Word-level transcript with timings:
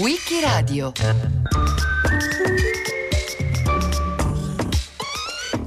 Wikiradio 0.00 0.92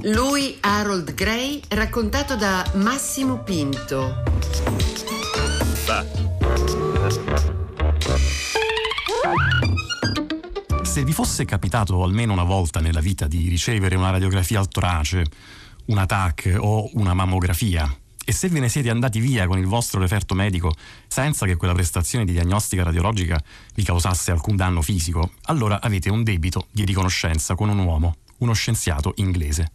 Lui 0.02 0.58
Harold 0.60 1.14
Gray 1.14 1.62
raccontato 1.68 2.36
da 2.36 2.70
Massimo 2.74 3.38
Pinto. 3.38 4.22
Se 10.82 11.04
vi 11.04 11.12
fosse 11.12 11.46
capitato 11.46 12.02
almeno 12.02 12.34
una 12.34 12.44
volta 12.44 12.80
nella 12.80 13.00
vita 13.00 13.26
di 13.26 13.48
ricevere 13.48 13.96
una 13.96 14.10
radiografia 14.10 14.58
al 14.58 14.68
torace, 14.68 15.24
un 15.86 16.04
TAC 16.06 16.56
o 16.58 16.90
una 16.94 17.14
mammografia, 17.14 17.90
e 18.24 18.32
se 18.32 18.48
ve 18.48 18.60
ne 18.60 18.68
siete 18.68 18.90
andati 18.90 19.20
via 19.20 19.46
con 19.46 19.58
il 19.58 19.66
vostro 19.66 20.00
referto 20.00 20.34
medico 20.34 20.74
senza 21.08 21.46
che 21.46 21.56
quella 21.56 21.74
prestazione 21.74 22.24
di 22.24 22.32
diagnostica 22.32 22.84
radiologica 22.84 23.42
vi 23.74 23.82
causasse 23.82 24.30
alcun 24.30 24.56
danno 24.56 24.82
fisico, 24.82 25.32
allora 25.44 25.80
avete 25.80 26.10
un 26.10 26.22
debito 26.22 26.66
di 26.70 26.84
riconoscenza 26.84 27.54
con 27.54 27.68
un 27.68 27.78
uomo, 27.78 28.16
uno 28.38 28.52
scienziato 28.52 29.12
inglese. 29.16 29.72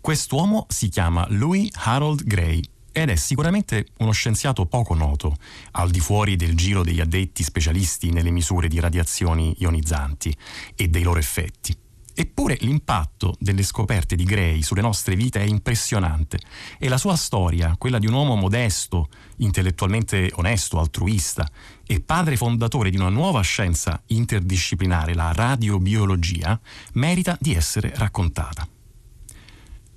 Quest'uomo 0.00 0.66
si 0.68 0.88
chiama 0.88 1.26
Louis 1.30 1.70
Harold 1.74 2.24
Gray 2.24 2.62
ed 2.92 3.08
è 3.08 3.16
sicuramente 3.16 3.86
uno 3.98 4.12
scienziato 4.12 4.66
poco 4.66 4.94
noto, 4.94 5.36
al 5.72 5.90
di 5.90 6.00
fuori 6.00 6.36
del 6.36 6.56
giro 6.56 6.82
degli 6.82 7.00
addetti 7.00 7.42
specialisti 7.42 8.10
nelle 8.10 8.30
misure 8.30 8.68
di 8.68 8.80
radiazioni 8.80 9.54
ionizzanti 9.58 10.36
e 10.74 10.88
dei 10.88 11.02
loro 11.02 11.18
effetti. 11.18 11.76
Eppure 12.20 12.58
l'impatto 12.60 13.34
delle 13.38 13.62
scoperte 13.62 14.14
di 14.14 14.24
Gray 14.24 14.60
sulle 14.60 14.82
nostre 14.82 15.16
vite 15.16 15.40
è 15.40 15.44
impressionante 15.44 16.38
e 16.78 16.90
la 16.90 16.98
sua 16.98 17.16
storia, 17.16 17.76
quella 17.78 17.98
di 17.98 18.06
un 18.06 18.12
uomo 18.12 18.34
modesto, 18.34 19.08
intellettualmente 19.38 20.30
onesto, 20.34 20.78
altruista 20.78 21.50
e 21.86 22.00
padre 22.00 22.36
fondatore 22.36 22.90
di 22.90 22.98
una 22.98 23.08
nuova 23.08 23.40
scienza 23.40 24.02
interdisciplinare, 24.08 25.14
la 25.14 25.32
radiobiologia, 25.32 26.60
merita 26.92 27.38
di 27.40 27.54
essere 27.54 27.90
raccontata. 27.94 28.68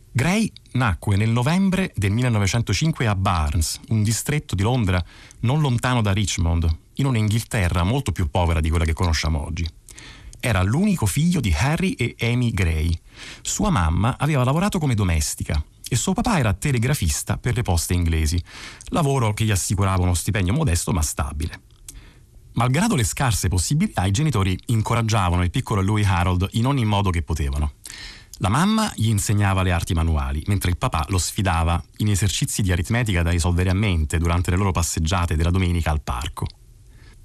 Gray 0.10 0.50
nacque 0.72 1.18
nel 1.18 1.30
novembre 1.30 1.92
del 1.94 2.12
1905 2.12 3.06
a 3.06 3.16
Barnes, 3.16 3.82
un 3.90 4.02
distretto 4.02 4.56
di 4.56 4.64
Londra 4.64 5.04
non 5.42 5.60
lontano 5.60 6.02
da 6.02 6.14
Richmond, 6.14 6.74
in 6.94 7.06
un'Inghilterra 7.06 7.84
molto 7.84 8.14
più 8.14 8.30
povera 8.30 8.62
di 8.62 8.70
quella 8.70 8.86
che 8.86 8.94
conosciamo 8.94 9.44
oggi 9.44 9.68
era 10.46 10.62
l'unico 10.62 11.06
figlio 11.06 11.40
di 11.40 11.56
Harry 11.58 11.92
e 11.92 12.18
Amy 12.20 12.52
Gray. 12.52 12.94
Sua 13.42 13.70
mamma 13.70 14.18
aveva 14.20 14.44
lavorato 14.44 14.78
come 14.78 14.94
domestica 14.94 15.64
e 15.88 15.96
suo 15.96 16.12
papà 16.12 16.38
era 16.38 16.54
telegrafista 16.54 17.38
per 17.38 17.56
le 17.56 17.62
poste 17.62 17.94
inglesi, 17.94 18.44
lavoro 18.88 19.32
che 19.34 19.46
gli 19.46 19.52
assicurava 19.52 20.04
uno 20.04 20.14
stipendio 20.14 20.52
modesto 20.52 20.92
ma 20.92 21.02
stabile. 21.02 21.62
Malgrado 22.56 22.96
le 22.96 23.06
scarse 23.06 23.48
possibilità, 23.48 24.04
i 24.06 24.12
genitori 24.12 24.60
incoraggiavano 24.66 25.44
il 25.44 25.50
piccolo 25.50 25.82
Louis 25.82 26.06
Harold 26.06 26.50
in 26.52 26.66
ogni 26.66 26.84
modo 26.84 27.10
che 27.10 27.22
potevano. 27.22 27.76
La 28.40 28.50
mamma 28.50 28.92
gli 28.96 29.08
insegnava 29.08 29.64
le 29.64 29.72
arti 29.72 29.94
manuali, 29.94 30.44
mentre 30.48 30.72
il 30.72 30.78
papà 30.78 31.06
lo 31.08 31.18
sfidava 31.18 31.82
in 31.98 32.10
esercizi 32.10 32.62
di 32.62 32.74
aritmetica 32.74 33.22
da 33.22 33.30
risolvere 33.30 33.70
a 33.70 33.74
mente 33.74 34.18
durante 34.18 34.52
le 34.52 34.58
loro 34.58 34.72
passeggiate 34.72 35.38
della 35.38 35.52
domenica 35.52 35.90
al 35.90 36.02
parco. 36.02 36.48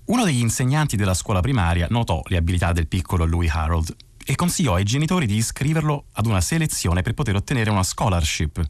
Uno 0.09 0.25
degli 0.25 0.41
insegnanti 0.41 0.97
della 0.97 1.13
scuola 1.13 1.41
primaria 1.41 1.87
notò 1.91 2.23
le 2.29 2.39
abilità 2.39 2.73
del 2.73 2.89
piccolo 2.89 3.27
Louis 3.27 3.51
Harold 3.51 3.95
e 4.25 4.37
consigliò 4.37 4.75
ai 4.75 4.85
genitori 4.85 5.27
di 5.27 5.37
iscriverlo 5.37 6.07
ad 6.13 6.25
una 6.25 6.41
selezione 6.41 7.03
per 7.03 7.13
poter 7.13 7.35
ottenere 7.35 7.69
una 7.69 7.83
scholarship, 7.83 8.67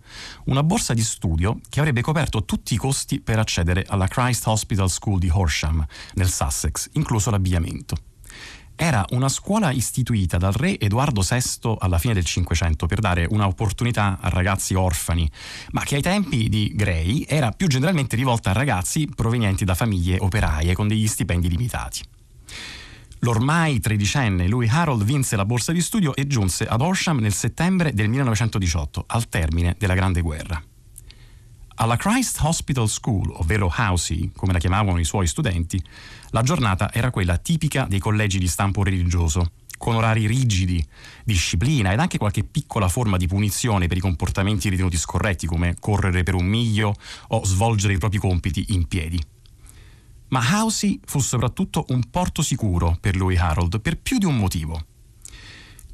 una 0.47 0.65
borsa 0.65 0.95
di 0.95 1.03
studio 1.03 1.61
che 1.69 1.79
avrebbe 1.79 2.01
coperto 2.01 2.45
tutti 2.45 2.75
i 2.75 2.77
costi 2.77 3.21
per 3.21 3.39
accedere 3.39 3.85
alla 3.87 4.09
Christ 4.09 4.49
Hospital 4.49 4.91
School 4.91 5.21
di 5.21 5.31
Horsham, 5.31 5.87
nel 6.15 6.29
Sussex, 6.29 6.89
incluso 6.95 7.31
l'abbigliamento 7.31 8.08
era 8.81 9.05
una 9.11 9.29
scuola 9.29 9.73
istituita 9.73 10.39
dal 10.39 10.53
re 10.53 10.79
Edoardo 10.79 11.21
VI 11.29 11.75
alla 11.81 11.99
fine 11.99 12.15
del 12.15 12.25
Cinquecento 12.25 12.87
per 12.87 13.01
dare 13.01 13.27
un'opportunità 13.29 14.19
a 14.21 14.29
ragazzi 14.29 14.75
orfani, 14.75 15.29
ma 15.73 15.83
che 15.83 15.97
ai 15.97 16.03
tempi 16.03 16.49
di 16.49 16.71
Gray 16.77 17.25
era 17.27 17.51
più 17.51 17.67
generalmente 17.67 18.15
rivolta 18.15 18.51
a 18.51 18.53
ragazzi 18.53 19.11
provenienti 19.13 19.65
da 19.65 19.75
famiglie 19.75 20.19
operaie 20.21 20.75
con 20.75 20.87
degli 20.87 21.09
stipendi 21.09 21.49
limitati. 21.49 22.03
L'ormai 23.21 23.81
tredicenne 23.81 24.47
Louis 24.47 24.71
Harold 24.71 25.03
vinse 25.03 25.35
la 25.35 25.45
borsa 25.45 25.73
di 25.73 25.81
studio 25.81 26.15
e 26.15 26.29
giunse 26.29 26.65
ad 26.65 26.81
Horsham 26.81 27.19
nel 27.19 27.35
settembre 27.35 27.93
del 27.93 28.09
1918, 28.09 29.05
al 29.09 29.29
termine 29.29 29.75
della 29.77 29.95
Grande 29.95 30.21
Guerra. 30.21 30.63
Alla 31.81 31.97
Christ 31.97 32.39
Hospital 32.43 32.89
School, 32.89 33.31
ovvero 33.35 33.73
Housey, 33.77 34.31
come 34.35 34.53
la 34.53 34.59
chiamavano 34.61 34.99
i 34.99 35.05
suoi 35.05 35.27
studenti, 35.27 35.83
la 36.31 36.43
giornata 36.43 36.93
era 36.93 37.11
quella 37.11 37.39
tipica 37.39 37.87
dei 37.89 37.99
collegi 37.99 38.39
di 38.39 38.49
stampo 38.49 38.83
religioso, 38.83 39.53
con 39.79 39.95
orari 39.95 40.27
rigidi, 40.27 40.85
disciplina 41.25 41.93
ed 41.93 42.01
anche 42.01 42.19
qualche 42.19 42.45
piccola 42.45 42.89
forma 42.89 43.17
di 43.17 43.27
punizione 43.27 43.87
per 43.87 43.97
i 43.97 44.01
comportamenti 44.01 44.69
ritenuti 44.69 44.99
scorretti, 44.99 45.47
come 45.47 45.77
correre 45.81 46.23
per 46.25 46.35
un 46.35 46.45
miglio 46.45 46.95
o 47.29 47.45
svolgere 47.45 47.95
i 47.95 47.99
propri 47.99 48.19
compiti 48.19 48.67
in 48.71 48.87
piedi. 48.87 49.19
Ma 50.29 50.41
Housey 50.41 51.01
fu 51.07 51.21
soprattutto 51.21 51.87
un 51.89 52.11
porto 52.11 52.43
sicuro 52.43 52.99
per 53.01 53.17
Louis 53.17 53.39
Harold 53.39 53.81
per 53.81 53.97
più 53.97 54.19
di 54.19 54.27
un 54.27 54.37
motivo. 54.37 54.88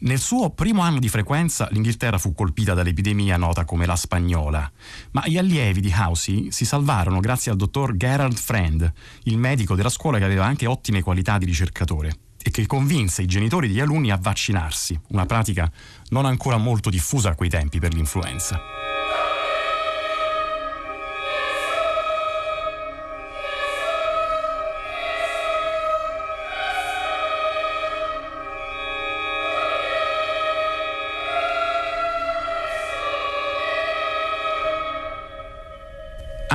Nel 0.01 0.19
suo 0.19 0.51
primo 0.51 0.83
anno 0.83 0.99
di 0.99 1.09
frequenza 1.09 1.69
l'Inghilterra 1.71 2.19
fu 2.19 2.35
colpita 2.35 2.75
dall'epidemia 2.75 3.37
nota 3.37 3.65
come 3.65 3.87
la 3.87 3.97
spagnola, 3.97 4.71
ma 5.13 5.27
gli 5.27 5.39
allievi 5.39 5.81
di 5.81 5.95
Housey 5.97 6.51
si 6.51 6.65
salvarono 6.65 7.21
grazie 7.21 7.51
al 7.51 7.57
dottor 7.57 7.97
Gerald 7.97 8.37
Friend, 8.37 8.93
il 9.25 9.39
medico 9.39 9.75
della 9.75 9.89
scuola 9.89 10.19
che 10.19 10.25
aveva 10.25 10.45
anche 10.45 10.67
ottime 10.67 11.01
qualità 11.01 11.39
di 11.39 11.47
ricercatore 11.47 12.17
e 12.43 12.51
che 12.51 12.67
convinse 12.67 13.23
i 13.23 13.27
genitori 13.27 13.69
degli 13.69 13.81
alunni 13.81 14.11
a 14.11 14.19
vaccinarsi, 14.21 15.01
una 15.09 15.25
pratica 15.25 15.71
non 16.09 16.27
ancora 16.27 16.59
molto 16.59 16.91
diffusa 16.91 17.31
a 17.31 17.35
quei 17.35 17.49
tempi 17.49 17.79
per 17.79 17.95
l'influenza. 17.95 18.61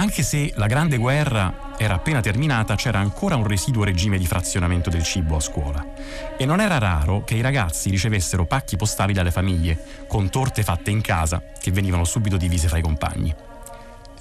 Anche 0.09 0.23
se 0.23 0.51
la 0.55 0.65
Grande 0.65 0.97
Guerra 0.97 1.75
era 1.77 1.93
appena 1.93 2.19
terminata, 2.19 2.73
c'era 2.73 2.97
ancora 2.97 3.35
un 3.35 3.45
residuo 3.45 3.83
regime 3.83 4.17
di 4.17 4.25
frazionamento 4.25 4.89
del 4.89 5.03
cibo 5.03 5.35
a 5.35 5.39
scuola. 5.39 5.85
E 6.35 6.47
non 6.47 6.61
era 6.61 6.79
raro 6.79 7.23
che 7.23 7.35
i 7.35 7.41
ragazzi 7.41 7.91
ricevessero 7.91 8.47
pacchi 8.47 8.75
postali 8.75 9.13
dalle 9.13 9.29
famiglie, 9.29 10.05
con 10.07 10.31
torte 10.31 10.63
fatte 10.63 10.89
in 10.89 11.01
casa, 11.01 11.43
che 11.59 11.69
venivano 11.69 12.05
subito 12.05 12.37
divise 12.37 12.67
fra 12.67 12.79
i 12.79 12.81
compagni. 12.81 13.31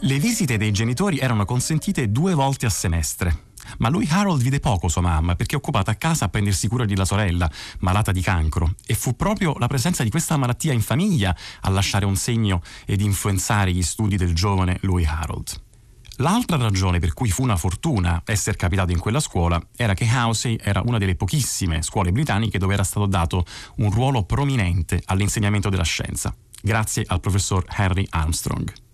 Le 0.01 0.19
visite 0.19 0.59
dei 0.59 0.73
genitori 0.73 1.21
erano 1.21 1.47
consentite 1.47 2.13
due 2.13 2.35
volte 2.35 2.67
a 2.67 2.71
semestre, 2.71 3.45
ma 3.79 3.89
lui 3.89 4.07
Harold 4.11 4.43
vide 4.43 4.61
poco 4.61 4.89
sua 4.89 5.01
mamma 5.01 5.37
perché 5.37 5.55
è 5.55 5.59
occupata 5.59 5.93
a 5.93 5.95
casa 5.95 6.27
a 6.27 6.29
prendersi 6.29 6.69
cura 6.69 6.85
della 6.85 7.07
sorella, 7.07 7.51
malata 7.79 8.13
di 8.13 8.21
cancro, 8.21 8.75
e 8.85 8.93
fu 8.93 9.17
proprio 9.17 9.55
la 9.59 9.69
presenza 9.69 10.03
di 10.03 10.11
questa 10.11 10.37
malattia 10.37 10.75
in 10.75 10.83
famiglia 10.83 11.35
a 11.63 11.71
lasciare 11.71 12.05
un 12.05 12.17
segno 12.17 12.61
ed 12.85 13.01
influenzare 13.01 13.73
gli 13.73 13.83
studi 13.83 14.19
del 14.19 14.35
giovane 14.35 14.77
Louis 14.83 15.09
Harold. 15.09 15.67
L'altra 16.21 16.57
ragione 16.57 16.99
per 16.99 17.15
cui 17.15 17.31
fu 17.31 17.45
una 17.45 17.57
fortuna 17.57 18.23
essere 18.25 18.57
capitato 18.57 18.91
in 18.91 18.99
quella 18.99 19.21
scuola 19.21 19.63
era 19.77 19.95
che 19.95 20.09
Housey 20.13 20.59
era 20.61 20.83
una 20.85 20.99
delle 20.99 21.15
pochissime 21.15 21.81
scuole 21.83 22.11
britanniche 22.11 22.59
dove 22.59 22.75
era 22.75 22.83
stato 22.83 23.07
dato 23.07 23.45
un 23.77 23.91
ruolo 23.93 24.25
prominente 24.25 25.01
all'insegnamento 25.07 25.69
della 25.69 25.85
scienza, 25.85 26.35
grazie 26.61 27.05
al 27.07 27.21
professor 27.21 27.65
Henry 27.69 28.05
Armstrong. 28.11 28.88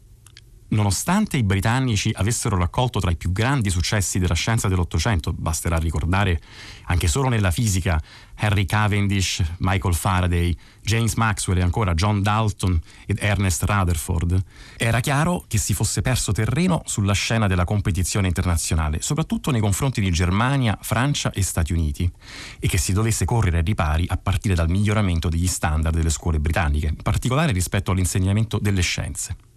Nonostante 0.75 1.37
i 1.37 1.45
britannici 1.45 2.11
avessero 2.13 2.57
raccolto 2.57 2.99
tra 2.99 3.13
i 3.13 3.17
più 3.17 3.31
grandi 3.31 3.71
successi 3.71 4.19
della 4.19 4.35
scienza 4.35 4.67
dell'Ottocento, 4.67 5.33
basterà 5.33 5.77
ricordare 5.77 6.41
anche 6.87 7.07
solo 7.07 7.29
nella 7.29 7.53
fisica 7.53 8.03
Henry 8.35 8.65
Cavendish, 8.65 9.41
Michael 9.59 9.95
Faraday, 9.95 10.53
James 10.83 11.15
Maxwell 11.15 11.59
e 11.59 11.63
ancora 11.63 11.95
John 11.95 12.23
Dalton 12.23 12.81
ed 13.07 13.19
Ernest 13.21 13.63
Rutherford, 13.63 14.43
era 14.77 14.99
chiaro 14.99 15.45
che 15.47 15.59
si 15.59 15.75
fosse 15.75 16.03
perso 16.03 16.33
terreno 16.33 16.83
sulla 16.87 17.13
scena 17.13 17.47
della 17.47 17.65
competizione 17.65 18.27
internazionale, 18.27 19.01
soprattutto 19.01 19.53
nei 19.53 19.61
confronti 19.61 20.01
di 20.01 20.11
Germania, 20.11 20.77
Francia 20.83 21.31
e 21.31 21.43
Stati 21.43 21.73
Uniti, 21.73 22.11
e 22.59 22.67
che 22.67 22.79
si 22.79 22.93
dovesse 22.93 23.25
correre 23.25 23.59
ai 23.59 23.65
ripari 23.65 24.07
a 24.09 24.17
partire 24.17 24.57
dal 24.57 24.69
miglioramento 24.69 25.29
degli 25.29 25.47
standard 25.47 25.95
delle 25.95 26.11
scuole 26.11 26.41
britanniche, 26.41 26.89
in 26.89 26.97
particolare 26.97 27.53
rispetto 27.53 27.93
all'insegnamento 27.93 28.59
delle 28.59 28.83
scienze. 28.83 29.54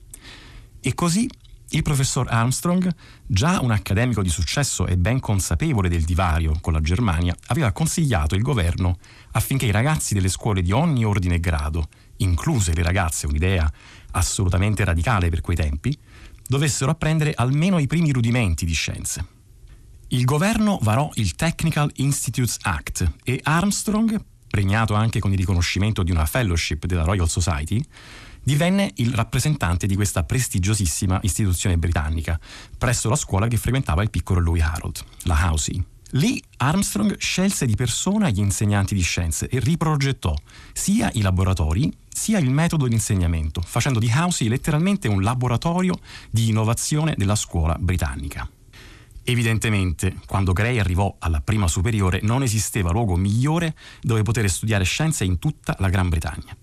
E 0.87 0.93
così 0.93 1.29
il 1.71 1.81
professor 1.81 2.27
Armstrong, 2.29 2.89
già 3.25 3.59
un 3.59 3.71
accademico 3.71 4.21
di 4.21 4.29
successo 4.29 4.87
e 4.87 4.95
ben 4.95 5.19
consapevole 5.19 5.89
del 5.89 6.05
divario 6.05 6.57
con 6.61 6.71
la 6.71 6.79
Germania, 6.79 7.35
aveva 7.47 7.73
consigliato 7.73 8.35
il 8.35 8.41
governo 8.41 8.97
affinché 9.31 9.65
i 9.65 9.71
ragazzi 9.71 10.13
delle 10.13 10.29
scuole 10.29 10.61
di 10.61 10.71
ogni 10.71 11.03
ordine 11.03 11.35
e 11.35 11.39
grado, 11.41 11.89
incluse 12.19 12.73
le 12.73 12.83
ragazze, 12.83 13.27
un'idea 13.27 13.69
assolutamente 14.11 14.85
radicale 14.85 15.27
per 15.27 15.41
quei 15.41 15.57
tempi, 15.57 15.93
dovessero 16.47 16.91
apprendere 16.91 17.33
almeno 17.35 17.79
i 17.79 17.87
primi 17.87 18.13
rudimenti 18.13 18.63
di 18.63 18.71
scienze. 18.71 19.25
Il 20.07 20.23
governo 20.23 20.79
varò 20.83 21.09
il 21.15 21.35
Technical 21.35 21.91
Institutes 21.95 22.59
Act 22.61 23.11
e 23.25 23.41
Armstrong, 23.43 24.17
premiato 24.47 24.93
anche 24.93 25.19
con 25.19 25.33
il 25.33 25.37
riconoscimento 25.37 26.01
di 26.01 26.11
una 26.11 26.25
fellowship 26.25 26.85
della 26.85 27.03
Royal 27.03 27.27
Society, 27.27 27.85
divenne 28.47 28.91
il 28.95 29.13
rappresentante 29.13 29.87
di 29.87 29.95
questa 29.95 30.23
prestigiosissima 30.23 31.19
istituzione 31.23 31.77
britannica 31.77 32.39
presso 32.77 33.09
la 33.09 33.17
scuola 33.17 33.49
che 33.49 33.57
frequentava 33.57 34.03
il 34.03 34.09
piccolo 34.09 34.39
Louis 34.39 34.63
Harold, 34.63 35.03
la 35.23 35.49
Housey. 35.49 35.83
Lì 36.11 36.41
Armstrong 36.55 37.17
scelse 37.17 37.65
di 37.65 37.75
persona 37.75 38.29
gli 38.29 38.39
insegnanti 38.39 38.95
di 38.95 39.01
scienze 39.01 39.49
e 39.49 39.59
riprogettò 39.59 40.33
sia 40.71 41.09
i 41.15 41.21
laboratori 41.21 41.91
sia 42.07 42.39
il 42.39 42.49
metodo 42.49 42.87
di 42.87 42.93
insegnamento, 42.93 43.59
facendo 43.59 43.99
di 43.99 44.09
Housey 44.09 44.47
letteralmente 44.47 45.09
un 45.09 45.21
laboratorio 45.21 45.99
di 46.29 46.47
innovazione 46.47 47.15
della 47.17 47.35
scuola 47.35 47.75
britannica. 47.77 48.49
Evidentemente, 49.25 50.21
quando 50.25 50.53
Gray 50.53 50.79
arrivò 50.79 51.13
alla 51.19 51.41
prima 51.41 51.67
superiore, 51.67 52.21
non 52.23 52.43
esisteva 52.43 52.91
luogo 52.91 53.17
migliore 53.17 53.75
dove 53.99 54.21
poter 54.21 54.49
studiare 54.49 54.85
scienze 54.85 55.25
in 55.25 55.37
tutta 55.37 55.75
la 55.79 55.89
Gran 55.89 56.07
Bretagna. 56.07 56.55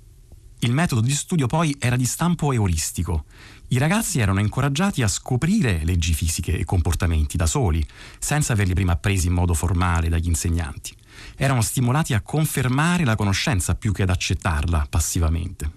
Il 0.64 0.72
metodo 0.72 1.02
di 1.02 1.12
studio 1.12 1.46
poi 1.46 1.76
era 1.78 1.94
di 1.94 2.06
stampo 2.06 2.50
euristico. 2.50 3.26
I 3.68 3.76
ragazzi 3.76 4.18
erano 4.18 4.40
incoraggiati 4.40 5.02
a 5.02 5.08
scoprire 5.08 5.82
leggi 5.84 6.14
fisiche 6.14 6.58
e 6.58 6.64
comportamenti 6.64 7.36
da 7.36 7.44
soli, 7.44 7.86
senza 8.18 8.54
averli 8.54 8.72
prima 8.72 8.92
appresi 8.92 9.26
in 9.26 9.34
modo 9.34 9.52
formale 9.52 10.08
dagli 10.08 10.26
insegnanti. 10.26 10.96
Erano 11.36 11.60
stimolati 11.60 12.14
a 12.14 12.22
confermare 12.22 13.04
la 13.04 13.14
conoscenza 13.14 13.74
più 13.74 13.92
che 13.92 14.04
ad 14.04 14.08
accettarla 14.08 14.86
passivamente. 14.88 15.70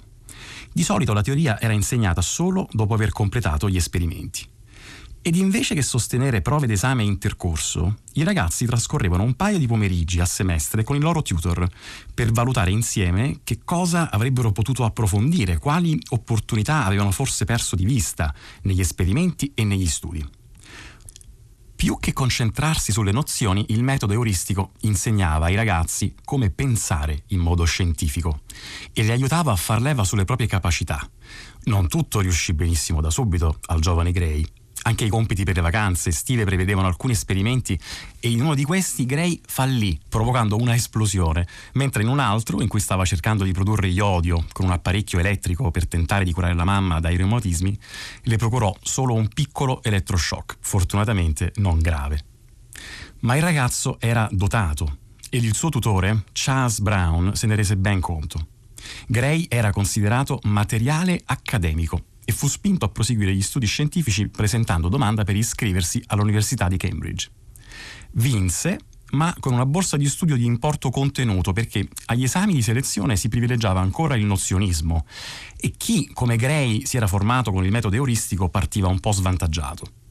Di 0.72 0.84
solito 0.84 1.12
la 1.12 1.22
teoria 1.22 1.60
era 1.60 1.74
insegnata 1.74 2.22
solo 2.22 2.70
dopo 2.72 2.94
aver 2.94 3.10
completato 3.10 3.68
gli 3.68 3.76
esperimenti. 3.76 4.48
Ed 5.28 5.36
invece 5.36 5.76
che 5.76 5.82
sostenere 5.82 6.42
prove 6.42 6.68
d'esame 6.68 7.04
intercorso, 7.04 7.98
i 8.14 8.24
ragazzi 8.24 8.66
trascorrevano 8.66 9.24
un 9.24 9.34
paio 9.34 9.58
di 9.58 9.68
pomeriggi 9.68 10.22
a 10.22 10.26
semestre 10.26 10.86
con 10.86 10.96
il 10.96 11.02
loro 11.02 11.22
tutor 11.22 11.68
per 12.14 12.32
valutare 12.32 12.72
insieme 12.72 13.42
che 13.44 13.60
cosa 13.66 14.10
avrebbero 14.10 14.54
potuto 14.54 14.86
approfondire, 14.86 15.58
quali 15.58 16.00
opportunità 16.12 16.86
avevano 16.86 17.12
forse 17.12 17.44
perso 17.44 17.76
di 17.76 17.84
vista 17.84 18.34
negli 18.62 18.80
esperimenti 18.80 19.52
e 19.54 19.66
negli 19.66 19.88
studi. 19.88 20.26
Più 21.76 21.98
che 22.00 22.14
concentrarsi 22.14 22.94
sulle 22.94 23.12
nozioni, 23.12 23.66
il 23.68 23.84
metodo 23.84 24.14
euristico 24.14 24.72
insegnava 24.84 25.48
ai 25.48 25.56
ragazzi 25.56 26.16
come 26.24 26.52
pensare 26.52 27.24
in 27.28 27.42
modo 27.42 27.66
scientifico 27.66 28.44
e 28.94 29.04
li 29.04 29.12
aiutava 29.12 29.52
a 29.52 29.58
far 29.58 29.82
leva 29.82 30.06
sulle 30.06 30.24
proprie 30.24 30.48
capacità. 30.48 31.06
Non 31.64 31.90
tutto 31.90 32.22
riuscì 32.22 32.54
benissimo 32.54 33.02
da 33.02 33.10
subito 33.10 33.60
al 33.66 33.82
giovane 33.82 34.14
Gray, 34.14 34.48
anche 34.88 35.04
i 35.04 35.10
compiti 35.10 35.44
per 35.44 35.56
le 35.56 35.62
vacanze 35.62 36.10
estive 36.10 36.46
prevedevano 36.46 36.88
alcuni 36.88 37.12
esperimenti 37.12 37.78
e 38.20 38.30
in 38.30 38.40
uno 38.40 38.56
di 38.56 38.64
questi 38.64 39.06
Gray 39.06 39.40
fallì, 39.46 40.00
provocando 40.08 40.56
una 40.56 40.76
esplosione, 40.76 41.46
mentre 41.74 42.04
in 42.04 42.08
un 42.08 42.20
altro, 42.20 42.62
in 42.62 42.70
cui 42.70 42.80
stava 42.80 43.04
cercando 43.04 43.44
di 43.44 43.52
produrre 43.52 43.90
iodio 43.90 44.46
con 44.54 44.66
un 44.66 44.72
apparecchio 44.72 45.20
elettrico 45.20 45.72
per 45.72 45.88
tentare 45.88 46.24
di 46.24 46.32
curare 46.32 46.54
la 46.54 46.64
mamma 46.64 47.02
dai 47.02 47.18
reumatismi, 47.18 47.78
le 48.24 48.38
procurò 48.38 48.74
solo 48.82 49.14
un 49.14 49.28
piccolo 49.28 49.84
elettroshock, 49.84 50.58
fortunatamente 50.62 51.52
non 51.58 51.80
grave. 51.80 52.24
Ma 53.20 53.36
il 53.36 53.42
ragazzo 53.42 53.98
era 54.00 54.28
dotato 54.32 55.00
ed 55.30 55.44
il 55.44 55.54
suo 55.54 55.68
tutore, 55.68 56.24
Charles 56.32 56.80
Brown, 56.80 57.36
se 57.36 57.46
ne 57.46 57.56
rese 57.56 57.76
ben 57.76 58.00
conto. 58.00 58.48
Gray 59.08 59.48
era 59.50 59.72
considerato 59.72 60.40
materiale 60.44 61.20
accademico 61.26 62.04
e 62.30 62.34
fu 62.34 62.50
spinto 62.50 62.84
a 62.84 62.90
proseguire 62.90 63.34
gli 63.34 63.42
studi 63.42 63.66
scientifici 63.66 64.28
presentando 64.28 64.90
domanda 64.90 65.24
per 65.24 65.38
iscriversi 65.38 66.04
all'Università 66.08 66.68
di 66.68 66.76
Cambridge. 66.76 67.30
Vinse, 68.16 68.80
ma 69.12 69.34
con 69.40 69.54
una 69.54 69.66
borsa 69.66 69.96
di 69.96 70.10
studio 70.10 70.36
di 70.36 70.44
importo 70.44 70.90
contenuto 70.90 71.54
perché 71.54 71.88
agli 72.08 72.24
esami 72.24 72.54
di 72.54 72.62
selezione 72.62 73.16
si 73.16 73.30
privilegiava 73.30 73.80
ancora 73.80 74.18
il 74.18 74.26
nozionismo 74.26 75.06
e 75.56 75.72
chi, 75.78 76.10
come 76.12 76.36
Gray, 76.36 76.86
si 76.86 76.98
era 76.98 77.08
formato 77.08 77.54
con 77.54 77.64
il 77.64 77.72
metodo 77.72 77.96
euristico 77.96 78.50
partiva 78.50 78.90
un 78.90 79.00
po' 79.00 79.14
svantaggiato. 79.14 80.07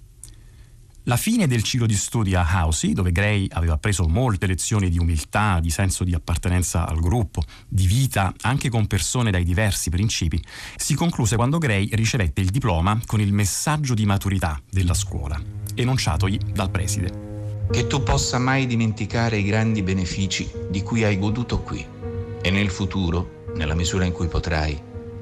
La 1.08 1.16
fine 1.16 1.46
del 1.46 1.62
ciclo 1.62 1.86
di 1.86 1.94
studi 1.94 2.34
a 2.34 2.44
Housey, 2.44 2.92
dove 2.92 3.12
Gray 3.12 3.46
aveva 3.52 3.78
preso 3.78 4.08
molte 4.08 4.48
lezioni 4.48 4.90
di 4.90 4.98
umiltà, 4.98 5.60
di 5.60 5.70
senso 5.70 6.02
di 6.02 6.12
appartenenza 6.12 6.84
al 6.84 6.98
gruppo, 6.98 7.44
di 7.68 7.86
vita 7.86 8.34
anche 8.40 8.68
con 8.68 8.88
persone 8.88 9.30
dai 9.30 9.44
diversi 9.44 9.88
principi, 9.88 10.42
si 10.74 10.94
concluse 10.94 11.36
quando 11.36 11.58
Gray 11.58 11.90
ricevette 11.92 12.40
il 12.40 12.50
diploma 12.50 12.98
con 13.06 13.20
il 13.20 13.32
messaggio 13.32 13.94
di 13.94 14.04
maturità 14.04 14.60
della 14.68 14.94
scuola, 14.94 15.40
enunciatogli 15.76 16.38
dal 16.52 16.72
preside. 16.72 17.68
Che 17.70 17.86
tu 17.86 18.02
possa 18.02 18.40
mai 18.40 18.66
dimenticare 18.66 19.36
i 19.36 19.44
grandi 19.44 19.82
benefici 19.82 20.50
di 20.68 20.82
cui 20.82 21.04
hai 21.04 21.20
goduto 21.20 21.60
qui 21.60 21.86
e 22.42 22.50
nel 22.50 22.68
futuro, 22.68 23.44
nella 23.54 23.76
misura 23.76 24.04
in 24.04 24.12
cui 24.12 24.26
potrai, 24.26 24.76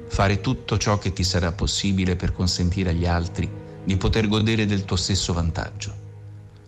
fare 0.07 0.41
tutto 0.41 0.79
ciò 0.79 0.97
che 0.97 1.13
ti 1.13 1.23
sarà 1.23 1.51
possibile 1.51 2.15
per 2.15 2.33
consentire 2.33 2.89
agli 2.89 3.05
altri 3.05 3.63
di 3.85 3.95
poter 3.97 4.27
godere 4.27 4.65
del 4.65 4.83
tuo 4.83 4.95
stesso 4.95 5.31
vantaggio. 5.31 6.03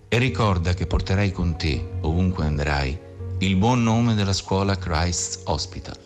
E 0.07 0.17
ricorda 0.19 0.73
che 0.73 0.85
porterai 0.85 1.31
con 1.31 1.57
te, 1.57 1.85
ovunque 2.01 2.45
andrai, 2.45 2.97
il 3.39 3.55
buon 3.55 3.83
nome 3.83 4.13
della 4.13 4.33
scuola 4.33 4.77
Christ's 4.77 5.41
Hospital. 5.45 5.97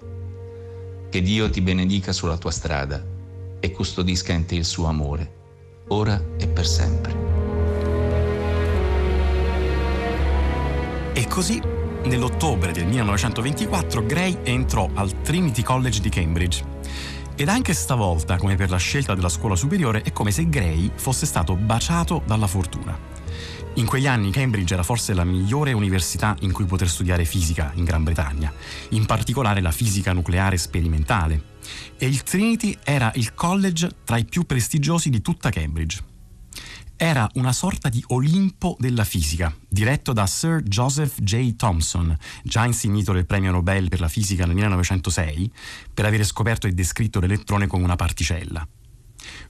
Che 1.09 1.21
Dio 1.21 1.49
ti 1.49 1.61
benedica 1.61 2.11
sulla 2.11 2.37
tua 2.37 2.51
strada 2.51 3.03
e 3.59 3.71
custodisca 3.71 4.33
in 4.33 4.45
te 4.45 4.55
il 4.55 4.65
suo 4.65 4.85
amore, 4.85 5.33
ora 5.89 6.19
e 6.37 6.47
per 6.47 6.65
sempre. 6.65 7.15
E 11.13 11.27
così, 11.27 11.61
nell'ottobre 12.05 12.71
del 12.71 12.87
1924, 12.87 14.05
Gray 14.05 14.37
entrò 14.43 14.89
al 14.93 15.21
Trinity 15.21 15.61
College 15.61 15.99
di 15.99 16.09
Cambridge 16.09 16.79
ed 17.41 17.49
anche 17.49 17.73
stavolta, 17.73 18.37
come 18.37 18.55
per 18.55 18.69
la 18.69 18.77
scelta 18.77 19.15
della 19.15 19.27
scuola 19.27 19.55
superiore, 19.55 20.03
è 20.03 20.11
come 20.11 20.29
se 20.29 20.47
Gray 20.47 20.91
fosse 20.93 21.25
stato 21.25 21.55
baciato 21.55 22.21
dalla 22.23 22.45
fortuna. 22.45 22.95
In 23.75 23.87
quegli 23.87 24.05
anni 24.05 24.29
Cambridge 24.29 24.75
era 24.75 24.83
forse 24.83 25.15
la 25.15 25.23
migliore 25.23 25.73
università 25.73 26.35
in 26.41 26.51
cui 26.51 26.65
poter 26.65 26.87
studiare 26.87 27.25
fisica 27.25 27.71
in 27.75 27.83
Gran 27.83 28.03
Bretagna, 28.03 28.53
in 28.89 29.07
particolare 29.07 29.59
la 29.59 29.71
fisica 29.71 30.13
nucleare 30.13 30.57
sperimentale. 30.57 31.41
E 31.97 32.05
il 32.05 32.21
Trinity 32.21 32.77
era 32.83 33.11
il 33.15 33.33
college 33.33 33.89
tra 34.03 34.17
i 34.17 34.25
più 34.25 34.43
prestigiosi 34.43 35.09
di 35.09 35.21
tutta 35.21 35.49
Cambridge 35.49 36.10
era 37.03 37.27
una 37.33 37.51
sorta 37.51 37.89
di 37.89 38.03
Olimpo 38.09 38.75
della 38.77 39.03
fisica, 39.03 39.51
diretto 39.67 40.13
da 40.13 40.27
Sir 40.27 40.61
Joseph 40.61 41.19
J. 41.19 41.55
Thomson, 41.55 42.15
già 42.43 42.63
insignito 42.63 43.11
del 43.11 43.25
premio 43.25 43.49
Nobel 43.49 43.89
per 43.89 43.99
la 43.99 44.07
fisica 44.07 44.45
nel 44.45 44.53
1906, 44.53 45.51
per 45.95 46.05
avere 46.05 46.23
scoperto 46.23 46.67
e 46.67 46.73
descritto 46.73 47.19
l'elettrone 47.19 47.65
come 47.65 47.85
una 47.85 47.95
particella. 47.95 48.67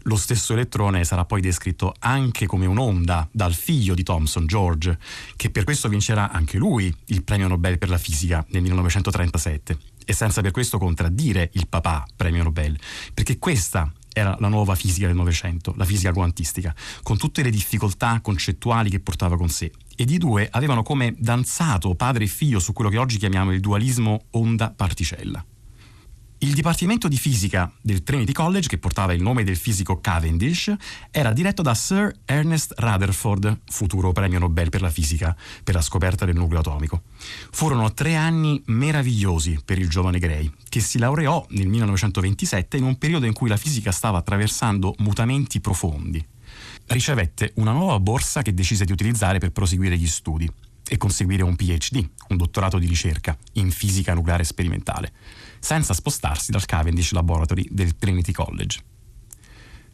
Lo 0.03 0.15
stesso 0.15 0.53
elettrone 0.53 1.03
sarà 1.03 1.25
poi 1.25 1.41
descritto 1.41 1.93
anche 1.99 2.45
come 2.45 2.67
un'onda 2.67 3.27
dal 3.33 3.53
figlio 3.53 3.95
di 3.95 4.03
Thomson, 4.03 4.47
George, 4.47 4.97
che 5.35 5.49
per 5.49 5.65
questo 5.65 5.89
vincerà 5.89 6.31
anche 6.31 6.57
lui 6.57 6.95
il 7.07 7.23
premio 7.25 7.49
Nobel 7.49 7.77
per 7.77 7.89
la 7.89 7.97
fisica 7.97 8.45
nel 8.51 8.61
1937 8.61 9.77
e 10.05 10.13
senza 10.13 10.39
per 10.39 10.51
questo 10.51 10.77
contraddire 10.77 11.49
il 11.55 11.67
papà 11.67 12.05
premio 12.15 12.43
Nobel, 12.43 12.79
perché 13.13 13.37
questa 13.37 13.91
era 14.13 14.35
la 14.39 14.47
nuova 14.47 14.75
fisica 14.75 15.07
del 15.07 15.15
Novecento, 15.15 15.73
la 15.77 15.85
fisica 15.85 16.11
quantistica, 16.13 16.73
con 17.03 17.17
tutte 17.17 17.43
le 17.43 17.49
difficoltà 17.49 18.19
concettuali 18.21 18.89
che 18.89 18.99
portava 18.99 19.37
con 19.37 19.49
sé. 19.49 19.71
Ed 19.95 20.09
i 20.09 20.17
due 20.17 20.47
avevano 20.51 20.83
come 20.83 21.15
danzato 21.17 21.95
padre 21.95 22.23
e 22.25 22.27
figlio 22.27 22.59
su 22.59 22.73
quello 22.73 22.89
che 22.89 22.97
oggi 22.97 23.17
chiamiamo 23.17 23.51
il 23.51 23.59
dualismo 23.59 24.25
onda-particella. 24.31 25.45
Il 26.43 26.55
Dipartimento 26.55 27.07
di 27.07 27.17
Fisica 27.17 27.71
del 27.83 28.01
Trinity 28.01 28.31
College, 28.31 28.67
che 28.67 28.79
portava 28.79 29.13
il 29.13 29.21
nome 29.21 29.43
del 29.43 29.57
fisico 29.57 30.01
Cavendish, 30.01 30.73
era 31.11 31.33
diretto 31.33 31.61
da 31.61 31.75
Sir 31.75 32.11
Ernest 32.25 32.73
Rutherford, 32.77 33.59
futuro 33.67 34.11
premio 34.11 34.39
Nobel 34.39 34.69
per 34.69 34.81
la 34.81 34.89
fisica, 34.89 35.37
per 35.63 35.75
la 35.75 35.81
scoperta 35.81 36.25
del 36.25 36.35
nucleo 36.35 36.61
atomico. 36.61 37.03
Furono 37.51 37.93
tre 37.93 38.15
anni 38.15 38.59
meravigliosi 38.65 39.59
per 39.63 39.77
il 39.77 39.87
giovane 39.87 40.17
Gray, 40.17 40.51
che 40.67 40.79
si 40.79 40.97
laureò 40.97 41.45
nel 41.49 41.67
1927 41.67 42.75
in 42.75 42.85
un 42.85 42.97
periodo 42.97 43.27
in 43.27 43.33
cui 43.33 43.47
la 43.47 43.55
fisica 43.55 43.91
stava 43.91 44.17
attraversando 44.17 44.95
mutamenti 44.97 45.61
profondi. 45.61 46.25
Ricevette 46.87 47.51
una 47.57 47.71
nuova 47.71 47.99
borsa 47.99 48.41
che 48.41 48.55
decise 48.55 48.83
di 48.83 48.91
utilizzare 48.91 49.37
per 49.37 49.51
proseguire 49.51 49.95
gli 49.95 50.07
studi 50.07 50.51
e 50.89 50.97
conseguire 50.97 51.43
un 51.43 51.55
PhD, 51.55 52.03
un 52.29 52.37
dottorato 52.37 52.79
di 52.79 52.87
ricerca 52.87 53.37
in 53.53 53.69
fisica 53.69 54.15
nucleare 54.15 54.43
sperimentale 54.43 55.13
senza 55.61 55.93
spostarsi 55.93 56.51
dal 56.51 56.65
Cavendish 56.65 57.11
Laboratory 57.11 57.65
del 57.69 57.95
Trinity 57.95 58.33
College. 58.33 58.79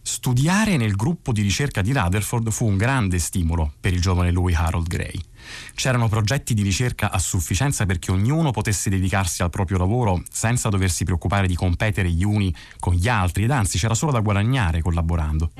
Studiare 0.01 0.77
nel 0.77 0.95
gruppo 0.95 1.33
di 1.33 1.41
ricerca 1.41 1.81
di 1.81 1.91
Rutherford 1.91 2.49
fu 2.49 2.65
un 2.65 2.77
grande 2.77 3.19
stimolo 3.19 3.73
per 3.77 3.91
il 3.91 3.99
giovane 3.99 4.31
Louis 4.31 4.55
Harold 4.55 4.87
Gray. 4.87 5.19
C'erano 5.75 6.07
progetti 6.07 6.53
di 6.53 6.61
ricerca 6.61 7.11
a 7.11 7.19
sufficienza 7.19 7.85
perché 7.85 8.11
ognuno 8.11 8.51
potesse 8.51 8.89
dedicarsi 8.89 9.43
al 9.43 9.49
proprio 9.49 9.77
lavoro 9.77 10.23
senza 10.31 10.69
doversi 10.69 11.03
preoccupare 11.03 11.45
di 11.45 11.55
competere 11.55 12.09
gli 12.09 12.23
uni 12.23 12.55
con 12.79 12.93
gli 12.93 13.09
altri 13.09 13.43
ed 13.43 13.51
anzi 13.51 13.77
c'era 13.77 13.95
solo 13.95 14.13
da 14.13 14.21
guadagnare 14.21 14.81
collaborando. 14.81 15.51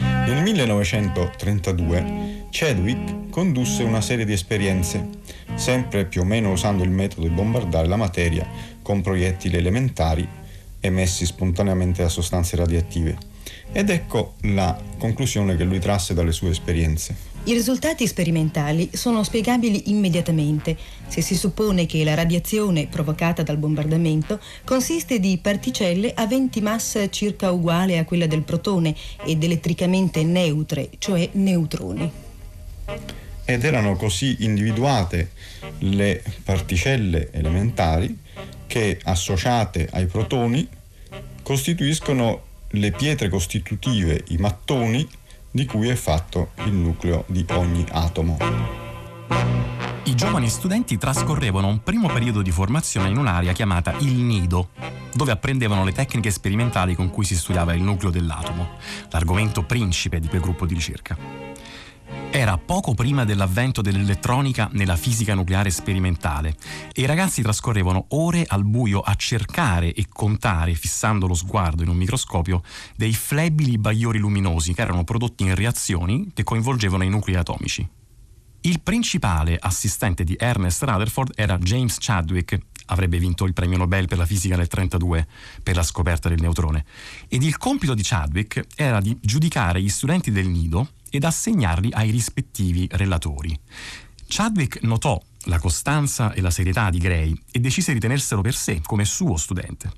Nel 0.00 0.42
1932 0.42 2.46
Chadwick 2.50 3.30
condusse 3.30 3.82
una 3.82 4.00
serie 4.00 4.24
di 4.24 4.32
esperienze, 4.32 5.08
sempre 5.54 6.06
più 6.06 6.22
o 6.22 6.24
meno 6.24 6.52
usando 6.52 6.84
il 6.84 6.90
metodo 6.90 7.26
di 7.26 7.34
bombardare 7.34 7.86
la 7.86 7.96
materia 7.96 8.46
con 8.82 9.00
proiettili 9.00 9.56
elementari 9.56 10.26
emessi 10.80 11.26
spontaneamente 11.26 12.02
da 12.02 12.08
sostanze 12.08 12.56
radioattive. 12.56 13.16
Ed 13.72 13.90
ecco 13.90 14.34
la 14.42 14.80
conclusione 14.98 15.56
che 15.56 15.64
lui 15.64 15.78
trasse 15.78 16.14
dalle 16.14 16.32
sue 16.32 16.50
esperienze. 16.50 17.14
I 17.44 17.54
risultati 17.54 18.06
sperimentali 18.06 18.90
sono 18.92 19.22
spiegabili 19.22 19.90
immediatamente 19.90 20.76
se 21.06 21.22
si 21.22 21.34
suppone 21.34 21.86
che 21.86 22.04
la 22.04 22.14
radiazione 22.14 22.88
provocata 22.88 23.42
dal 23.42 23.56
bombardamento 23.56 24.38
consiste 24.64 25.18
di 25.18 25.38
particelle 25.38 26.12
aventi 26.14 26.60
massa 26.60 27.08
circa 27.08 27.50
uguale 27.50 27.96
a 27.96 28.04
quella 28.04 28.26
del 28.26 28.42
protone 28.42 28.94
ed 29.24 29.42
elettricamente 29.42 30.22
neutre, 30.24 30.90
cioè 30.98 31.28
neutroni. 31.32 32.12
Ed 33.46 33.64
erano 33.64 33.96
così 33.96 34.36
individuate 34.40 35.30
le 35.78 36.22
particelle 36.44 37.30
elementari 37.32 38.14
che 38.66 39.00
associate 39.04 39.88
ai 39.90 40.04
protoni 40.06 40.68
costituiscono 41.42 42.42
le 42.72 42.90
pietre 42.90 43.30
costitutive, 43.30 44.24
i 44.28 44.36
mattoni, 44.36 45.08
di 45.50 45.64
cui 45.64 45.88
è 45.88 45.94
fatto 45.94 46.50
il 46.64 46.72
nucleo 46.72 47.24
di 47.26 47.44
ogni 47.50 47.84
atomo. 47.90 48.36
I 50.04 50.14
giovani 50.14 50.48
studenti 50.48 50.96
trascorrevano 50.96 51.66
un 51.66 51.82
primo 51.82 52.08
periodo 52.08 52.40
di 52.42 52.50
formazione 52.50 53.08
in 53.08 53.18
un'area 53.18 53.52
chiamata 53.52 53.94
il 53.98 54.14
nido, 54.14 54.70
dove 55.12 55.32
apprendevano 55.32 55.84
le 55.84 55.92
tecniche 55.92 56.30
sperimentali 56.30 56.94
con 56.94 57.10
cui 57.10 57.24
si 57.24 57.36
studiava 57.36 57.74
il 57.74 57.82
nucleo 57.82 58.10
dell'atomo, 58.10 58.78
l'argomento 59.10 59.64
principe 59.64 60.18
di 60.18 60.28
quel 60.28 60.40
gruppo 60.40 60.64
di 60.64 60.74
ricerca. 60.74 61.47
Era 62.30 62.58
poco 62.58 62.92
prima 62.92 63.24
dell'avvento 63.24 63.80
dell'elettronica 63.80 64.68
nella 64.72 64.96
fisica 64.96 65.34
nucleare 65.34 65.70
sperimentale 65.70 66.54
e 66.92 67.00
i 67.00 67.06
ragazzi 67.06 67.40
trascorrevano 67.40 68.06
ore 68.10 68.44
al 68.46 68.64
buio 68.64 69.00
a 69.00 69.14
cercare 69.14 69.94
e 69.94 70.06
contare, 70.08 70.74
fissando 70.74 71.26
lo 71.26 71.32
sguardo 71.32 71.82
in 71.82 71.88
un 71.88 71.96
microscopio, 71.96 72.62
dei 72.96 73.14
flebili 73.14 73.78
bagliori 73.78 74.18
luminosi 74.18 74.74
che 74.74 74.82
erano 74.82 75.04
prodotti 75.04 75.44
in 75.44 75.54
reazioni 75.54 76.30
che 76.34 76.44
coinvolgevano 76.44 77.02
i 77.02 77.08
nuclei 77.08 77.36
atomici. 77.36 77.88
Il 78.60 78.80
principale 78.82 79.56
assistente 79.58 80.22
di 80.22 80.36
Ernest 80.38 80.82
Rutherford 80.82 81.32
era 81.34 81.56
James 81.56 81.96
Chadwick, 81.98 82.58
avrebbe 82.86 83.18
vinto 83.18 83.46
il 83.46 83.54
premio 83.54 83.78
Nobel 83.78 84.06
per 84.06 84.18
la 84.18 84.26
fisica 84.26 84.56
nel 84.56 84.68
1932 84.70 85.62
per 85.62 85.76
la 85.76 85.82
scoperta 85.82 86.28
del 86.28 86.40
neutrone, 86.40 86.84
ed 87.26 87.42
il 87.42 87.56
compito 87.56 87.94
di 87.94 88.02
Chadwick 88.02 88.66
era 88.76 89.00
di 89.00 89.16
giudicare 89.20 89.80
gli 89.80 89.88
studenti 89.88 90.30
del 90.30 90.48
nido 90.48 90.88
ed 91.10 91.24
assegnarli 91.24 91.90
ai 91.92 92.10
rispettivi 92.10 92.88
relatori. 92.90 93.58
Chadwick 94.26 94.82
notò 94.82 95.20
la 95.44 95.58
costanza 95.58 96.32
e 96.32 96.40
la 96.40 96.50
serietà 96.50 96.90
di 96.90 96.98
Gray 96.98 97.34
e 97.50 97.58
decise 97.60 97.92
di 97.92 97.98
tenerselo 97.98 98.42
per 98.42 98.54
sé 98.54 98.80
come 98.82 99.04
suo 99.04 99.36
studente. 99.36 99.90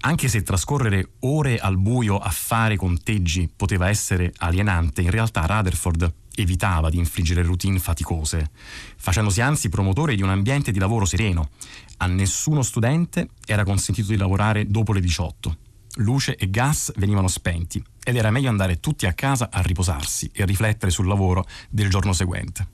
Anche 0.00 0.28
se 0.28 0.42
trascorrere 0.42 1.12
ore 1.20 1.58
al 1.58 1.78
buio 1.78 2.18
a 2.18 2.30
fare 2.30 2.76
conteggi 2.76 3.50
poteva 3.54 3.88
essere 3.88 4.32
alienante, 4.36 5.00
in 5.00 5.10
realtà 5.10 5.46
Rutherford 5.46 6.12
evitava 6.36 6.90
di 6.90 6.98
infliggere 6.98 7.42
routine 7.42 7.78
faticose, 7.78 8.50
facendosi 8.96 9.40
anzi 9.40 9.68
promotore 9.68 10.14
di 10.14 10.22
un 10.22 10.28
ambiente 10.28 10.72
di 10.72 10.78
lavoro 10.78 11.06
sereno. 11.06 11.50
A 11.98 12.06
nessuno 12.06 12.62
studente 12.62 13.28
era 13.46 13.64
consentito 13.64 14.08
di 14.08 14.18
lavorare 14.18 14.70
dopo 14.70 14.92
le 14.92 15.00
18 15.00 15.56
luce 15.96 16.36
e 16.36 16.50
gas 16.50 16.92
venivano 16.96 17.28
spenti 17.28 17.82
ed 18.02 18.16
era 18.16 18.30
meglio 18.30 18.48
andare 18.48 18.80
tutti 18.80 19.06
a 19.06 19.12
casa 19.12 19.48
a 19.50 19.60
riposarsi 19.60 20.30
e 20.32 20.44
riflettere 20.44 20.90
sul 20.90 21.06
lavoro 21.06 21.46
del 21.70 21.88
giorno 21.88 22.12
seguente. 22.12 22.68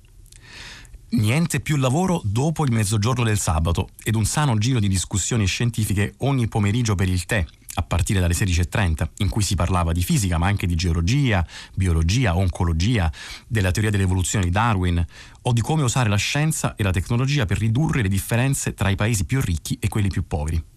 Niente 1.13 1.59
più 1.59 1.77
lavoro 1.77 2.21
dopo 2.25 2.65
il 2.65 2.71
mezzogiorno 2.71 3.25
del 3.25 3.39
sabato 3.39 3.89
ed 4.05 4.15
un 4.15 4.25
sano 4.25 4.57
giro 4.59 4.79
di 4.79 4.87
discussioni 4.87 5.45
scientifiche 5.45 6.15
ogni 6.19 6.47
pomeriggio 6.47 6.95
per 6.95 7.09
il 7.09 7.27
tè, 7.27 7.45
a 7.75 7.83
partire 7.83 8.21
dalle 8.21 8.35
16.30, 8.35 9.09
in 9.17 9.29
cui 9.29 9.43
si 9.43 9.57
parlava 9.57 9.91
di 9.91 10.05
fisica, 10.05 10.39
ma 10.39 10.47
anche 10.47 10.69
di 10.69 10.77
geologia, 10.77 11.45
biologia, 11.75 12.37
oncologia, 12.37 13.11
della 13.49 13.73
teoria 13.73 13.91
dell'evoluzione 13.91 14.45
di 14.45 14.53
Darwin 14.53 15.05
o 15.43 15.53
di 15.53 15.61
come 15.61 15.83
usare 15.83 16.09
la 16.09 16.17
scienza 16.17 16.77
e 16.77 16.85
la 16.85 16.93
tecnologia 16.93 17.45
per 17.45 17.59
ridurre 17.59 18.03
le 18.03 18.09
differenze 18.09 18.75
tra 18.75 18.89
i 18.89 18.95
paesi 18.95 19.25
più 19.25 19.41
ricchi 19.41 19.79
e 19.81 19.89
quelli 19.89 20.09
più 20.09 20.25
poveri. 20.27 20.70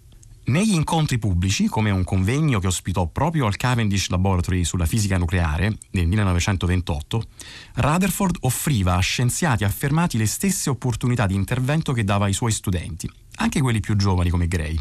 Negli 0.46 0.74
incontri 0.74 1.20
pubblici, 1.20 1.68
come 1.68 1.90
un 1.90 2.04
convegno 2.04 2.60
che 2.60 2.68
ospitò 2.68 3.08
proprio 3.08 3.46
al 3.46 3.56
Cavendish 3.56 4.10
Laboratory 4.10 4.66
sulla 4.66 4.86
fisica 4.86 5.18
nucleare 5.18 5.78
nel 5.92 6.06
1928, 6.06 7.24
Rutherford 7.76 8.38
offriva 8.42 8.96
a 8.96 9.00
scienziati 9.00 9.64
affermati 9.64 10.18
le 10.18 10.26
stesse 10.26 10.70
opportunità 10.70 11.28
di 11.28 11.36
intervento 11.36 11.94
che 11.94 12.04
dava 12.04 12.26
ai 12.26 12.34
suoi 12.34 12.52
studenti, 12.52 13.10
anche 13.36 13.62
quelli 13.62 13.80
più 13.80 13.96
giovani 13.96 14.30
come 14.30 14.50
Gray. 14.50 14.78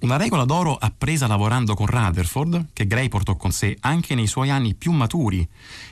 Una 0.00 0.16
regola 0.16 0.44
d'oro 0.44 0.74
appresa 0.74 1.28
lavorando 1.28 1.74
con 1.74 1.86
Rutherford, 1.86 2.70
che 2.72 2.88
Gray 2.88 3.08
portò 3.08 3.36
con 3.36 3.52
sé 3.52 3.76
anche 3.80 4.16
nei 4.16 4.26
suoi 4.26 4.50
anni 4.50 4.74
più 4.74 4.90
maturi 4.90 5.46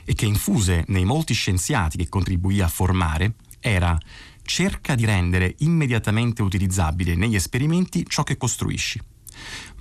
e 0.04 0.14
che 0.14 0.26
infuse 0.26 0.82
nei 0.88 1.04
molti 1.04 1.32
scienziati 1.32 1.96
che 1.96 2.08
contribuì 2.08 2.60
a 2.60 2.66
formare, 2.68 3.34
era 3.60 3.96
cerca 4.46 4.94
di 4.94 5.04
rendere 5.04 5.56
immediatamente 5.58 6.40
utilizzabile 6.40 7.14
negli 7.14 7.34
esperimenti 7.34 8.06
ciò 8.08 8.22
che 8.22 8.38
costruisci, 8.38 8.98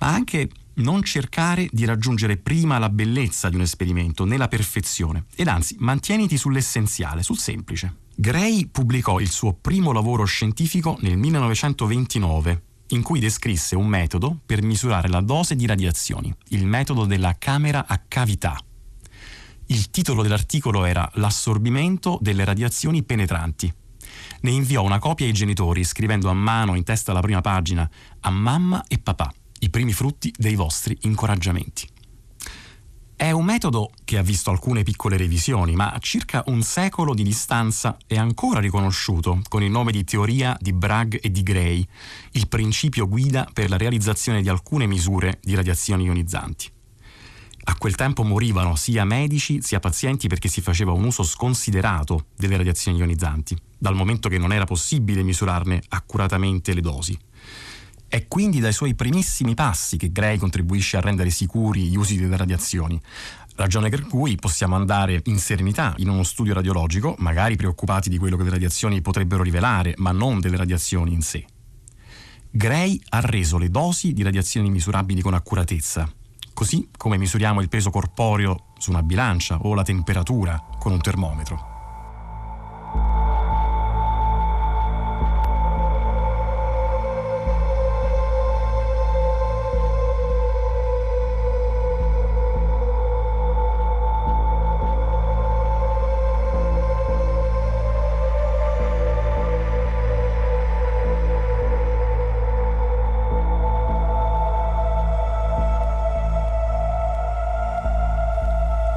ma 0.00 0.08
anche 0.08 0.50
non 0.74 1.02
cercare 1.02 1.68
di 1.72 1.86
raggiungere 1.86 2.36
prima 2.36 2.78
la 2.78 2.90
bellezza 2.90 3.48
di 3.48 3.54
un 3.54 3.62
esperimento 3.62 4.26
né 4.26 4.36
la 4.36 4.48
perfezione, 4.48 5.24
ed 5.34 5.48
anzi 5.48 5.76
mantieniti 5.78 6.36
sull'essenziale, 6.36 7.22
sul 7.22 7.38
semplice. 7.38 7.94
Gray 8.14 8.66
pubblicò 8.66 9.20
il 9.20 9.30
suo 9.30 9.54
primo 9.54 9.92
lavoro 9.92 10.24
scientifico 10.24 10.98
nel 11.00 11.16
1929, 11.16 12.62
in 12.88 13.02
cui 13.02 13.20
descrisse 13.20 13.74
un 13.74 13.86
metodo 13.86 14.38
per 14.44 14.62
misurare 14.62 15.08
la 15.08 15.20
dose 15.20 15.56
di 15.56 15.64
radiazioni, 15.64 16.34
il 16.48 16.66
metodo 16.66 17.06
della 17.06 17.36
camera 17.38 17.86
a 17.86 18.02
cavità. 18.06 18.58
Il 19.68 19.90
titolo 19.90 20.22
dell'articolo 20.22 20.84
era 20.84 21.10
L'assorbimento 21.14 22.18
delle 22.20 22.44
radiazioni 22.44 23.02
penetranti 23.02 23.72
ne 24.46 24.52
inviò 24.52 24.84
una 24.84 25.00
copia 25.00 25.26
ai 25.26 25.32
genitori 25.32 25.82
scrivendo 25.82 26.30
a 26.30 26.32
mano 26.32 26.76
in 26.76 26.84
testa 26.84 27.10
alla 27.10 27.20
prima 27.20 27.40
pagina 27.40 27.88
a 28.20 28.30
mamma 28.30 28.84
e 28.86 28.98
papà 28.98 29.32
i 29.60 29.70
primi 29.70 29.92
frutti 29.92 30.32
dei 30.36 30.54
vostri 30.54 30.96
incoraggiamenti. 31.00 31.88
È 33.16 33.30
un 33.32 33.44
metodo 33.44 33.90
che 34.04 34.18
ha 34.18 34.22
visto 34.22 34.50
alcune 34.50 34.84
piccole 34.84 35.16
revisioni, 35.16 35.74
ma 35.74 35.90
a 35.90 35.98
circa 35.98 36.44
un 36.46 36.62
secolo 36.62 37.12
di 37.12 37.24
distanza 37.24 37.96
è 38.06 38.16
ancora 38.16 38.60
riconosciuto 38.60 39.40
con 39.48 39.64
il 39.64 39.70
nome 39.70 39.90
di 39.90 40.04
teoria 40.04 40.56
di 40.60 40.72
Bragg 40.72 41.16
e 41.20 41.30
di 41.30 41.42
Gray, 41.42 41.84
il 42.32 42.46
principio 42.46 43.08
guida 43.08 43.48
per 43.52 43.68
la 43.68 43.78
realizzazione 43.78 44.42
di 44.42 44.48
alcune 44.48 44.86
misure 44.86 45.40
di 45.42 45.56
radiazioni 45.56 46.04
ionizzanti. 46.04 46.74
A 47.68 47.74
quel 47.76 47.96
tempo 47.96 48.22
morivano 48.22 48.76
sia 48.76 49.04
medici 49.04 49.60
sia 49.60 49.80
pazienti 49.80 50.28
perché 50.28 50.48
si 50.48 50.60
faceva 50.60 50.92
un 50.92 51.04
uso 51.04 51.24
sconsiderato 51.24 52.26
delle 52.36 52.56
radiazioni 52.56 52.98
ionizzanti, 52.98 53.56
dal 53.76 53.96
momento 53.96 54.28
che 54.28 54.38
non 54.38 54.52
era 54.52 54.64
possibile 54.64 55.24
misurarne 55.24 55.82
accuratamente 55.88 56.72
le 56.74 56.80
dosi. 56.80 57.18
È 58.06 58.28
quindi 58.28 58.60
dai 58.60 58.72
suoi 58.72 58.94
primissimi 58.94 59.54
passi 59.54 59.96
che 59.96 60.12
Gray 60.12 60.38
contribuisce 60.38 60.96
a 60.96 61.00
rendere 61.00 61.30
sicuri 61.30 61.88
gli 61.88 61.96
usi 61.96 62.16
delle 62.16 62.36
radiazioni, 62.36 63.00
ragione 63.56 63.88
per 63.88 64.06
cui 64.06 64.36
possiamo 64.36 64.76
andare 64.76 65.20
in 65.24 65.38
serenità 65.38 65.92
in 65.96 66.08
uno 66.08 66.22
studio 66.22 66.54
radiologico, 66.54 67.16
magari 67.18 67.56
preoccupati 67.56 68.08
di 68.08 68.16
quello 68.16 68.36
che 68.36 68.44
le 68.44 68.50
radiazioni 68.50 69.00
potrebbero 69.02 69.42
rivelare, 69.42 69.94
ma 69.96 70.12
non 70.12 70.38
delle 70.38 70.56
radiazioni 70.56 71.12
in 71.12 71.22
sé. 71.22 71.44
Gray 72.48 73.00
ha 73.08 73.20
reso 73.20 73.58
le 73.58 73.70
dosi 73.70 74.12
di 74.12 74.22
radiazioni 74.22 74.70
misurabili 74.70 75.20
con 75.20 75.34
accuratezza, 75.34 76.08
così 76.56 76.88
come 76.96 77.18
misuriamo 77.18 77.60
il 77.60 77.68
peso 77.68 77.90
corporeo 77.90 78.72
su 78.78 78.88
una 78.88 79.02
bilancia 79.02 79.58
o 79.60 79.74
la 79.74 79.82
temperatura 79.82 80.64
con 80.78 80.90
un 80.90 81.02
termometro. 81.02 81.75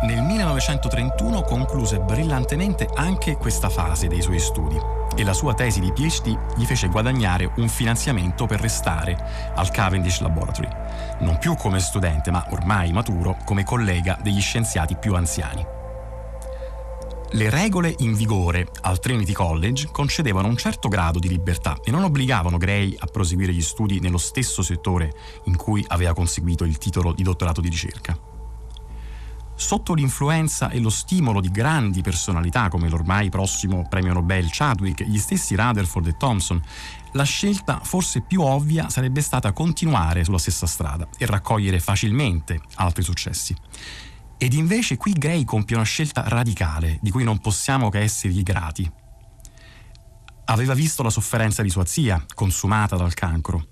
Nel 0.02 0.22
1931 0.22 1.42
concluse 1.42 2.00
brillantemente 2.00 2.88
anche 2.96 3.36
questa 3.36 3.68
fase 3.68 4.08
dei 4.08 4.22
suoi 4.22 4.40
studi 4.40 4.80
e 5.14 5.26
la 5.26 5.34
sua 5.34 5.54
tesi 5.54 5.82
di 5.82 5.92
PhD 5.92 6.56
gli 6.56 6.64
fece 6.64 6.88
guadagnare 6.88 7.52
un 7.58 7.68
finanziamento 7.68 8.46
per 8.46 8.62
restare 8.62 9.52
al 9.56 9.70
Cavendish 9.72 10.22
Laboratory, 10.22 10.70
non 11.20 11.38
più 11.38 11.54
come 11.56 11.82
studente 11.82 12.32
ma 12.32 12.46
ormai 12.52 12.94
maturo 12.94 13.40
come 13.44 13.66
collega 13.66 14.18
degli 14.22 14.40
scienziati 14.40 14.96
più 14.96 15.16
anziani. 15.16 15.66
Le 17.32 17.50
regole 17.50 17.94
in 17.98 18.14
vigore 18.14 18.68
al 18.82 19.00
Trinity 19.00 19.34
College 19.34 19.90
concedevano 19.92 20.48
un 20.48 20.56
certo 20.56 20.88
grado 20.88 21.20
di 21.20 21.28
libertà 21.28 21.78
e 21.84 21.92
non 21.92 22.04
obbligavano 22.04 22.58
Gray 22.58 22.96
a 22.98 23.06
proseguire 23.08 23.52
gli 23.52 23.62
studi 23.62 24.00
nello 24.00 24.18
stesso 24.18 24.62
settore 24.62 25.12
in 25.44 25.58
cui 25.58 25.84
aveva 25.90 26.14
conseguito 26.14 26.64
il 26.64 26.78
titolo 26.78 27.12
di 27.12 27.22
dottorato 27.22 27.60
di 27.60 27.68
ricerca. 27.68 28.29
Sotto 29.60 29.94
l'influenza 29.94 30.70
e 30.70 30.80
lo 30.80 30.90
stimolo 30.90 31.42
di 31.42 31.52
grandi 31.52 32.02
personalità 32.02 32.70
come 32.70 32.88
l'ormai 32.88 33.30
prossimo 33.30 33.86
premio 33.90 34.14
Nobel 34.14 34.48
Chadwick, 34.50 35.04
gli 35.04 35.18
stessi 35.18 35.54
Rutherford 35.54 36.08
e 36.08 36.18
Thompson, 36.18 36.64
la 37.12 37.24
scelta 37.24 37.82
forse 37.84 38.22
più 38.22 38.42
ovvia 38.42 38.90
sarebbe 38.90 39.20
stata 39.20 39.52
continuare 39.52 40.24
sulla 40.24 40.38
stessa 40.38 40.66
strada 40.66 41.10
e 41.18 41.26
raccogliere 41.26 41.82
facilmente 41.82 42.62
altri 42.76 43.04
successi. 43.04 43.54
Ed 44.38 44.54
invece 44.54 44.96
qui 44.96 45.12
Gray 45.12 45.44
compie 45.44 45.76
una 45.76 45.86
scelta 45.86 46.24
radicale 46.26 46.98
di 47.02 47.12
cui 47.12 47.26
non 47.26 47.40
possiamo 47.40 47.90
che 47.90 48.00
essergli 48.00 48.42
grati. 48.42 48.90
Aveva 50.46 50.74
visto 50.74 51.04
la 51.04 51.10
sofferenza 51.10 51.62
di 51.62 51.70
sua 51.70 51.86
zia, 51.86 52.24
consumata 52.34 52.96
dal 52.96 53.14
cancro, 53.14 53.68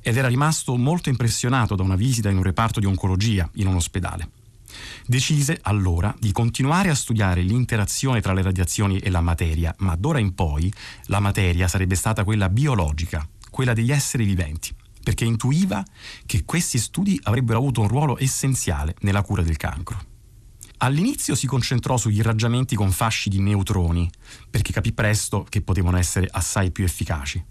ed 0.00 0.16
era 0.16 0.28
rimasto 0.28 0.76
molto 0.76 1.08
impressionato 1.08 1.74
da 1.74 1.82
una 1.82 1.96
visita 1.96 2.30
in 2.30 2.36
un 2.36 2.44
reparto 2.44 2.78
di 2.78 2.86
oncologia 2.86 3.50
in 3.54 3.66
un 3.66 3.74
ospedale. 3.74 4.41
Decise 5.06 5.58
allora 5.62 6.14
di 6.18 6.32
continuare 6.32 6.90
a 6.90 6.94
studiare 6.94 7.42
l'interazione 7.42 8.20
tra 8.20 8.32
le 8.32 8.42
radiazioni 8.42 8.98
e 8.98 9.10
la 9.10 9.20
materia, 9.20 9.74
ma 9.78 9.96
d'ora 9.96 10.18
in 10.18 10.34
poi 10.34 10.72
la 11.06 11.20
materia 11.20 11.68
sarebbe 11.68 11.94
stata 11.94 12.24
quella 12.24 12.48
biologica, 12.48 13.26
quella 13.50 13.72
degli 13.72 13.92
esseri 13.92 14.24
viventi 14.24 14.74
perché 15.02 15.24
intuiva 15.24 15.84
che 16.26 16.44
questi 16.44 16.78
studi 16.78 17.18
avrebbero 17.24 17.58
avuto 17.58 17.80
un 17.80 17.88
ruolo 17.88 18.18
essenziale 18.18 18.94
nella 19.00 19.22
cura 19.22 19.42
del 19.42 19.56
cancro. 19.56 20.10
All'inizio 20.78 21.34
si 21.34 21.46
concentrò 21.46 21.96
sugli 21.96 22.18
irraggiamenti 22.18 22.74
con 22.74 22.90
fasci 22.90 23.28
di 23.28 23.40
neutroni, 23.40 24.10
perché 24.50 24.72
capì 24.72 24.92
presto 24.92 25.46
che 25.48 25.62
potevano 25.62 25.96
essere 25.96 26.28
assai 26.30 26.72
più 26.72 26.84
efficaci. 26.84 27.44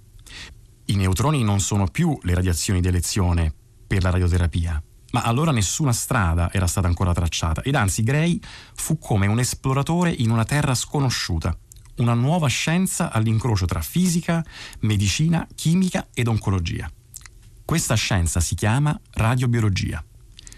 I 0.86 0.96
neutroni 0.96 1.44
non 1.44 1.60
sono 1.60 1.88
più 1.88 2.18
le 2.24 2.34
radiazioni 2.34 2.82
d'elezione 2.82 3.54
per 3.88 4.04
la 4.04 4.10
radioterapia, 4.10 4.82
ma 5.12 5.22
allora 5.22 5.52
nessuna 5.52 5.94
strada 5.94 6.52
era 6.52 6.68
stata 6.68 6.88
ancora 6.88 7.14
tracciata 7.14 7.62
ed 7.62 7.76
anzi 7.76 8.04
Gray 8.04 8.40
fu 8.74 8.98
come 8.98 9.28
un 9.28 9.40
esploratore 9.40 10.12
in 10.12 10.30
una 10.30 10.46
terra 10.46 10.76
sconosciuta, 10.76 11.56
una 11.98 12.14
nuova 12.14 12.48
scienza 12.48 13.12
all'incrocio 13.12 13.66
tra 13.66 13.82
fisica, 13.82 14.44
medicina, 14.80 15.48
chimica 15.56 16.08
ed 16.14 16.28
oncologia. 16.28 16.90
Questa 17.64 17.96
scienza 17.96 18.40
si 18.40 18.56
chiama 18.56 19.00
radiobiologia. 19.12 20.04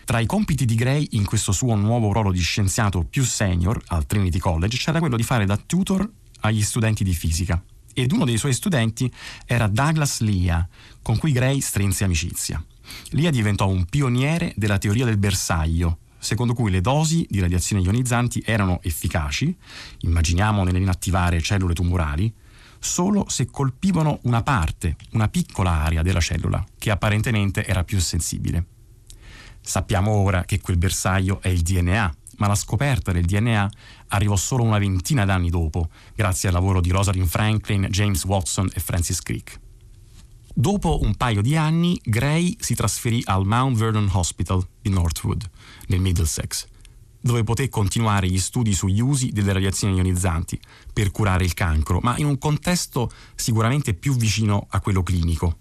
Tra 0.05 0.19
i 0.19 0.25
compiti 0.25 0.65
di 0.65 0.75
Gray 0.75 1.07
in 1.11 1.25
questo 1.25 1.51
suo 1.51 1.75
nuovo 1.75 2.11
ruolo 2.11 2.31
di 2.31 2.41
scienziato 2.41 3.03
più 3.03 3.23
senior 3.23 3.81
al 3.87 4.05
Trinity 4.05 4.39
College 4.39 4.77
c'era 4.77 4.99
quello 4.99 5.15
di 5.15 5.23
fare 5.23 5.45
da 5.45 5.57
tutor 5.57 6.09
agli 6.41 6.61
studenti 6.61 7.03
di 7.03 7.13
fisica. 7.13 7.61
Ed 7.93 8.11
uno 8.11 8.25
dei 8.25 8.37
suoi 8.37 8.53
studenti 8.53 9.11
era 9.45 9.67
Douglas 9.67 10.19
Lia, 10.21 10.67
con 11.01 11.17
cui 11.17 11.31
Gray 11.31 11.61
strinse 11.61 12.03
amicizia. 12.03 12.63
Lia 13.11 13.31
diventò 13.31 13.67
un 13.67 13.85
pioniere 13.85 14.53
della 14.55 14.77
teoria 14.77 15.05
del 15.05 15.17
bersaglio, 15.17 15.99
secondo 16.17 16.53
cui 16.53 16.71
le 16.71 16.81
dosi 16.81 17.25
di 17.29 17.39
radiazioni 17.39 17.83
ionizzanti 17.83 18.41
erano 18.45 18.79
efficaci, 18.81 19.55
immaginiamo 19.99 20.63
nell'inattivare 20.63 21.41
cellule 21.41 21.73
tumorali, 21.73 22.33
solo 22.79 23.25
se 23.27 23.45
colpivano 23.45 24.19
una 24.23 24.43
parte, 24.43 24.95
una 25.11 25.27
piccola 25.27 25.71
area 25.71 26.01
della 26.01 26.19
cellula, 26.19 26.63
che 26.77 26.91
apparentemente 26.91 27.65
era 27.65 27.83
più 27.83 27.99
sensibile. 27.99 28.65
Sappiamo 29.61 30.11
ora 30.11 30.43
che 30.43 30.59
quel 30.59 30.77
bersaglio 30.77 31.41
è 31.41 31.47
il 31.47 31.61
DNA, 31.61 32.15
ma 32.37 32.47
la 32.47 32.55
scoperta 32.55 33.11
del 33.11 33.25
DNA 33.25 33.69
arrivò 34.09 34.35
solo 34.35 34.63
una 34.63 34.77
ventina 34.77 35.23
d'anni 35.23 35.49
dopo, 35.49 35.89
grazie 36.15 36.49
al 36.49 36.55
lavoro 36.55 36.81
di 36.81 36.89
Rosalind 36.89 37.27
Franklin, 37.27 37.87
James 37.89 38.23
Watson 38.25 38.69
e 38.73 38.79
Francis 38.79 39.21
Crick. 39.21 39.59
Dopo 40.55 40.99
un 41.01 41.15
paio 41.15 41.41
di 41.41 41.55
anni, 41.55 41.99
Gray 42.03 42.55
si 42.59 42.75
trasferì 42.75 43.23
al 43.25 43.43
Mount 43.43 43.75
Vernon 43.75 44.07
Hospital 44.11 44.63
di 44.79 44.91
Northwood, 44.91 45.49
nel 45.87 45.99
Middlesex, 45.99 46.67
dove 47.19 47.43
poté 47.43 47.69
continuare 47.69 48.27
gli 48.27 48.37
studi 48.37 48.71
sugli 48.73 49.01
usi 49.01 49.31
delle 49.31 49.51
radiazioni 49.51 49.95
ionizzanti 49.95 50.59
per 50.93 51.09
curare 51.09 51.43
il 51.43 51.55
cancro, 51.55 52.01
ma 52.03 52.15
in 52.17 52.27
un 52.27 52.37
contesto 52.37 53.11
sicuramente 53.33 53.95
più 53.95 54.15
vicino 54.15 54.67
a 54.69 54.79
quello 54.79 55.01
clinico, 55.01 55.57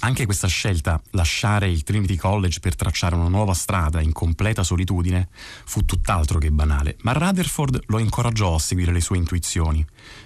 anche 0.00 0.26
questa 0.26 0.46
scelta, 0.46 1.00
lasciare 1.10 1.68
il 1.68 1.82
Trinity 1.82 2.16
College 2.16 2.60
per 2.60 2.76
tracciare 2.76 3.14
una 3.16 3.28
nuova 3.28 3.54
strada 3.54 4.00
in 4.00 4.12
completa 4.12 4.62
solitudine, 4.62 5.28
fu 5.64 5.84
tutt'altro 5.84 6.38
che 6.38 6.50
banale, 6.50 6.96
ma 7.02 7.12
Rutherford 7.12 7.82
lo 7.86 7.98
incoraggiò 7.98 8.54
a 8.54 8.60
seguire 8.60 8.92
le 8.92 9.00
sue 9.00 9.16
intuizioni, 9.16 9.84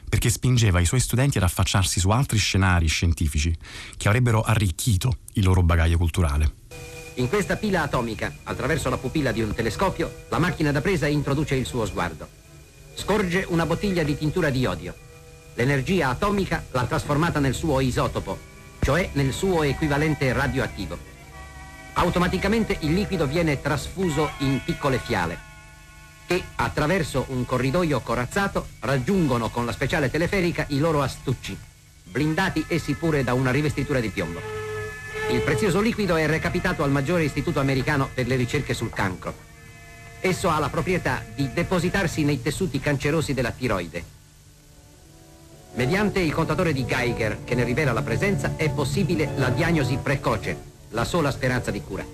perché 0.08 0.28
spingeva 0.28 0.80
i 0.80 0.85
suoi 0.85 1.00
studenti 1.00 1.38
ad 1.38 1.44
affacciarsi 1.44 2.00
su 2.00 2.11
altri 2.11 2.38
scenari 2.38 2.87
scientifici 2.87 3.56
che 3.96 4.08
avrebbero 4.08 4.42
arricchito 4.42 5.18
il 5.35 5.44
loro 5.44 5.62
bagaglio 5.62 5.96
culturale. 5.96 6.54
In 7.14 7.28
questa 7.28 7.56
pila 7.56 7.82
atomica, 7.82 8.35
attraverso 8.42 8.90
la 8.90 8.98
pupilla 8.98 9.32
di 9.32 9.42
un 9.42 9.54
telescopio, 9.54 10.24
la 10.28 10.38
macchina 10.38 10.70
da 10.70 10.80
presa 10.80 11.06
introduce 11.06 11.54
il 11.54 11.66
suo 11.66 11.87
sguardo. 11.87 12.28
Scorge 12.94 13.44
una 13.48 13.64
bottiglia 13.64 14.02
di 14.02 14.16
tintura 14.16 14.50
di 14.50 14.66
odio. 14.66 14.94
L'energia 15.54 16.11
atomica 16.11 16.64
l'ha 16.70 16.85
trasformata 16.85 17.38
nel 17.38 17.54
suo 17.54 17.80
isotopo, 17.80 18.50
cioè 18.82 19.08
nel 19.12 19.32
suo 19.32 19.62
equivalente 19.62 20.32
radioattivo. 20.32 20.98
Automaticamente 21.94 22.76
il 22.80 22.92
liquido 22.92 23.26
viene 23.26 23.60
trasfuso 23.60 24.30
in 24.38 24.60
piccole 24.64 24.98
fiale 24.98 25.50
che 26.26 26.42
attraverso 26.56 27.26
un 27.28 27.44
corridoio 27.44 28.00
corazzato 28.00 28.68
raggiungono 28.80 29.50
con 29.50 29.66
la 29.66 29.72
speciale 29.72 30.10
teleferica 30.10 30.64
i 30.68 30.78
loro 30.78 31.02
astucci, 31.02 31.56
blindati 32.04 32.64
essi 32.68 32.94
pure 32.94 33.22
da 33.22 33.34
una 33.34 33.50
rivestitura 33.50 34.00
di 34.00 34.08
piombo. 34.08 34.40
Il 35.30 35.42
prezioso 35.42 35.80
liquido 35.80 36.16
è 36.16 36.26
recapitato 36.26 36.82
al 36.82 36.90
maggiore 36.90 37.24
istituto 37.24 37.60
americano 37.60 38.08
per 38.12 38.26
le 38.26 38.36
ricerche 38.36 38.74
sul 38.74 38.90
cancro. 38.90 39.34
Esso 40.20 40.48
ha 40.48 40.58
la 40.58 40.68
proprietà 40.68 41.24
di 41.34 41.52
depositarsi 41.52 42.24
nei 42.24 42.40
tessuti 42.40 42.80
cancerosi 42.80 43.34
della 43.34 43.50
tiroide 43.50 44.21
Mediante 45.74 46.20
il 46.20 46.35
contatore 46.35 46.74
di 46.74 46.85
Geiger 46.85 47.44
che 47.44 47.54
ne 47.54 47.64
rivela 47.64 47.92
la 47.92 48.02
presenza 48.02 48.56
è 48.56 48.68
possibile 48.70 49.32
la 49.37 49.48
diagnosi 49.48 49.96
precoce, 50.02 50.56
la 50.90 51.04
sola 51.04 51.30
speranza 51.30 51.70
di 51.70 51.80
cura. 51.80 52.04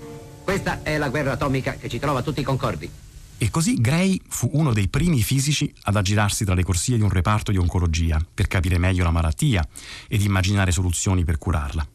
Questa 0.44 0.82
è 0.84 0.96
la 0.96 1.08
guerra 1.08 1.32
atomica 1.32 1.72
che 1.74 1.88
ci 1.88 1.98
trova 1.98 2.22
tutti 2.22 2.42
concordi. 2.44 2.88
E 3.36 3.50
così 3.50 3.80
Gray 3.80 4.20
fu 4.28 4.48
uno 4.52 4.72
dei 4.72 4.88
primi 4.88 5.22
fisici 5.22 5.72
ad 5.82 5.96
aggirarsi 5.96 6.44
tra 6.44 6.54
le 6.54 6.62
corsie 6.62 6.96
di 6.96 7.02
un 7.02 7.08
reparto 7.08 7.50
di 7.50 7.56
oncologia 7.56 8.24
per 8.32 8.46
capire 8.46 8.78
meglio 8.78 9.02
la 9.02 9.10
malattia 9.10 9.66
ed 10.06 10.22
immaginare 10.22 10.70
soluzioni 10.70 11.24
per 11.24 11.38
curarla. 11.38 11.86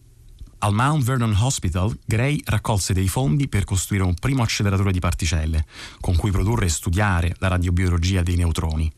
Al 0.60 0.74
Mount 0.74 1.04
Vernon 1.04 1.36
Hospital, 1.38 1.98
Gray 2.06 2.42
raccolse 2.44 2.94
dei 2.94 3.08
fondi 3.08 3.48
per 3.48 3.64
costruire 3.64 4.06
un 4.06 4.14
primo 4.16 4.44
acceleratore 4.44 4.92
di 4.92 5.00
particelle, 5.00 5.66
con 6.02 6.16
cui 6.16 6.32
produrre 6.32 6.66
e 6.66 6.70
studiare 6.70 7.36
la 7.40 7.48
radiobiologia 7.48 8.22
dei 8.22 8.36
neutroni. 8.36 8.92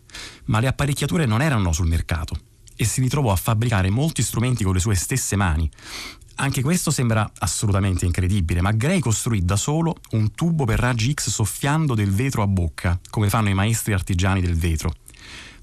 Ma 0.45 0.59
le 0.59 0.67
apparecchiature 0.67 1.25
non 1.25 1.41
erano 1.41 1.71
sul 1.71 1.87
mercato 1.87 2.53
e 2.75 2.85
si 2.85 3.01
ritrovò 3.01 3.31
a 3.31 3.35
fabbricare 3.35 3.89
molti 3.89 4.21
strumenti 4.21 4.63
con 4.63 4.73
le 4.73 4.79
sue 4.79 4.95
stesse 4.95 5.35
mani. 5.35 5.69
Anche 6.37 6.61
questo 6.61 6.91
sembra 6.91 7.31
assolutamente 7.39 8.05
incredibile, 8.05 8.61
ma 8.61 8.71
Gray 8.71 8.99
costruì 8.99 9.45
da 9.45 9.55
solo 9.55 9.95
un 10.11 10.31
tubo 10.33 10.65
per 10.65 10.79
raggi 10.79 11.13
X 11.13 11.29
soffiando 11.29 11.95
del 11.95 12.11
vetro 12.11 12.41
a 12.41 12.47
bocca, 12.47 12.99
come 13.09 13.29
fanno 13.29 13.49
i 13.49 13.53
maestri 13.53 13.93
artigiani 13.93 14.41
del 14.41 14.57
vetro. 14.57 14.93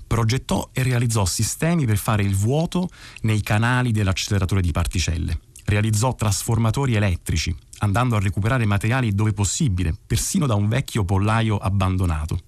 Progettò 0.06 0.70
e 0.72 0.82
realizzò 0.82 1.26
sistemi 1.26 1.84
per 1.84 1.98
fare 1.98 2.22
il 2.22 2.34
vuoto 2.34 2.88
nei 3.22 3.42
canali 3.42 3.92
dell'acceleratore 3.92 4.62
di 4.62 4.72
particelle. 4.72 5.40
Realizzò 5.64 6.14
trasformatori 6.14 6.94
elettrici, 6.94 7.54
andando 7.78 8.16
a 8.16 8.20
recuperare 8.20 8.64
materiali 8.64 9.14
dove 9.14 9.32
possibile, 9.32 9.94
persino 10.06 10.46
da 10.46 10.54
un 10.54 10.68
vecchio 10.68 11.04
pollaio 11.04 11.58
abbandonato 11.58 12.38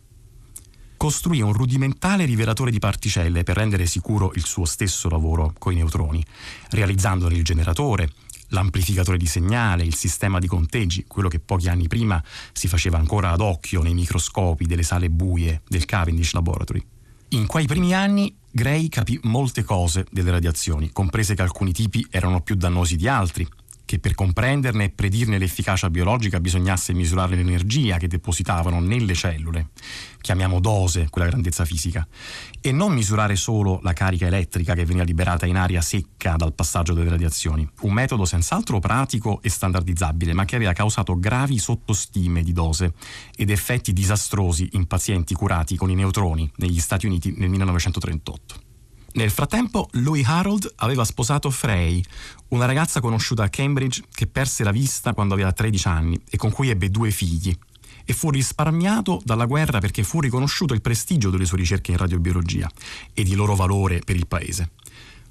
costruì 1.05 1.43
un 1.43 1.53
rudimentale 1.53 2.25
rivelatore 2.25 2.71
di 2.71 2.79
particelle 2.79 3.43
per 3.43 3.57
rendere 3.57 3.85
sicuro 3.85 4.33
il 4.37 4.47
suo 4.47 4.65
stesso 4.65 5.11
lavoro 5.11 5.53
con 5.59 5.75
i 5.75 5.77
neutroni, 5.77 6.25
realizzandone 6.71 7.35
il 7.35 7.45
generatore, 7.45 8.09
l'amplificatore 8.49 9.19
di 9.19 9.27
segnale, 9.27 9.85
il 9.85 9.95
sistema 9.95 10.39
di 10.39 10.47
conteggi, 10.47 11.05
quello 11.07 11.29
che 11.29 11.41
pochi 11.41 11.69
anni 11.69 11.89
prima 11.89 12.25
si 12.55 12.69
faceva 12.69 12.97
ancora 12.97 13.33
ad 13.33 13.43
occhio 13.43 13.83
nei 13.83 13.93
microscopi 13.93 14.65
delle 14.65 14.83
sale 14.83 15.11
buie 15.11 15.61
del 15.69 15.85
Cavendish 15.85 16.33
Laboratory. 16.33 16.83
In 17.29 17.47
quei 17.47 17.67
primi 17.67 17.93
anni 17.93 18.35
Gray 18.51 18.89
capì 18.89 19.21
molte 19.25 19.63
cose 19.63 20.07
delle 20.11 20.31
radiazioni, 20.31 20.91
comprese 20.91 21.35
che 21.35 21.43
alcuni 21.43 21.73
tipi 21.73 22.07
erano 22.09 22.41
più 22.41 22.55
dannosi 22.55 22.97
di 22.97 23.09
altri, 23.09 23.47
che 23.85 23.99
per 23.99 24.15
comprenderne 24.15 24.85
e 24.85 24.91
predirne 24.91 25.39
l'efficacia 25.39 25.91
biologica 25.91 26.41
bisognasse 26.41 26.93
misurare 26.93 27.37
l'energia 27.37 27.99
che 27.99 28.09
depositavano 28.09 28.81
nelle 28.81 29.15
cellule, 29.15 29.69
chiamiamo 30.21 30.61
dose 30.61 31.09
quella 31.11 31.29
grandezza 31.29 31.65
fisica, 31.65 32.07
e 32.61 32.73
non 32.73 32.93
misurare 32.93 33.37
solo 33.37 33.81
la 33.83 33.93
carica 33.93 34.27
elettrica 34.27 34.75
che 34.75 34.85
veniva 34.85 35.05
liberata 35.05 35.47
in 35.47 35.57
aria 35.57 35.81
secca 35.81 36.37
dal 36.37 36.55
passaggio 36.55 36.95
delle 36.95 37.11
radiazioni, 37.11 37.69
un 37.83 37.93
metodo 37.93 38.25
senz'altro 38.25 38.79
pratico 38.81 39.41
e 39.43 39.51
standardizzabile, 39.51 40.33
ma 40.33 40.45
che 40.45 40.57
aveva 40.57 40.73
causato 40.73 41.19
gravi 41.19 41.59
sottostime 41.59 42.43
di 42.43 42.53
dose 42.53 42.95
ed 43.37 43.51
effetti 43.51 43.93
disastrosi 43.93 44.71
in 44.73 44.87
pazienti 44.87 45.35
curati 45.35 45.77
con 45.77 45.91
i 45.91 45.95
neutroni 45.95 46.51
negli 46.57 46.81
Stati 46.81 47.07
Uniti 47.07 47.35
nel 47.37 47.51
1938. 47.51 48.64
Nel 49.15 49.31
frattempo, 49.31 49.89
Louis 49.93 50.27
Harold 50.27 50.73
aveva 50.77 51.05
sposato 51.05 51.49
Frey, 51.49 52.03
una 52.49 52.65
ragazza 52.65 53.01
conosciuta 53.01 53.45
a 53.45 53.49
Cambridge 53.49 54.03
che 54.13 54.27
perse 54.27 54.65
la 54.65 54.73
vista 54.73 55.15
quando 55.15 55.35
aveva 55.35 55.53
13 55.53 55.87
anni 55.87 56.21
e 56.29 56.37
con 56.37 56.51
cui 56.51 56.69
ebbe 56.69 56.91
due 56.91 57.13
figli. 57.13 57.57
E 58.05 58.13
fu 58.13 58.31
risparmiato 58.31 59.21
dalla 59.25 59.45
guerra 59.47 59.79
perché 59.79 60.03
fu 60.03 60.21
riconosciuto 60.21 60.75
il 60.75 60.81
prestigio 60.81 61.31
delle 61.31 61.45
sue 61.45 61.59
ricerche 61.59 61.93
in 61.93 61.97
radiobiologia 61.97 62.69
e 63.13 63.23
di 63.23 63.37
loro 63.37 63.55
valore 63.55 64.01
per 64.01 64.17
il 64.17 64.27
paese. 64.27 64.71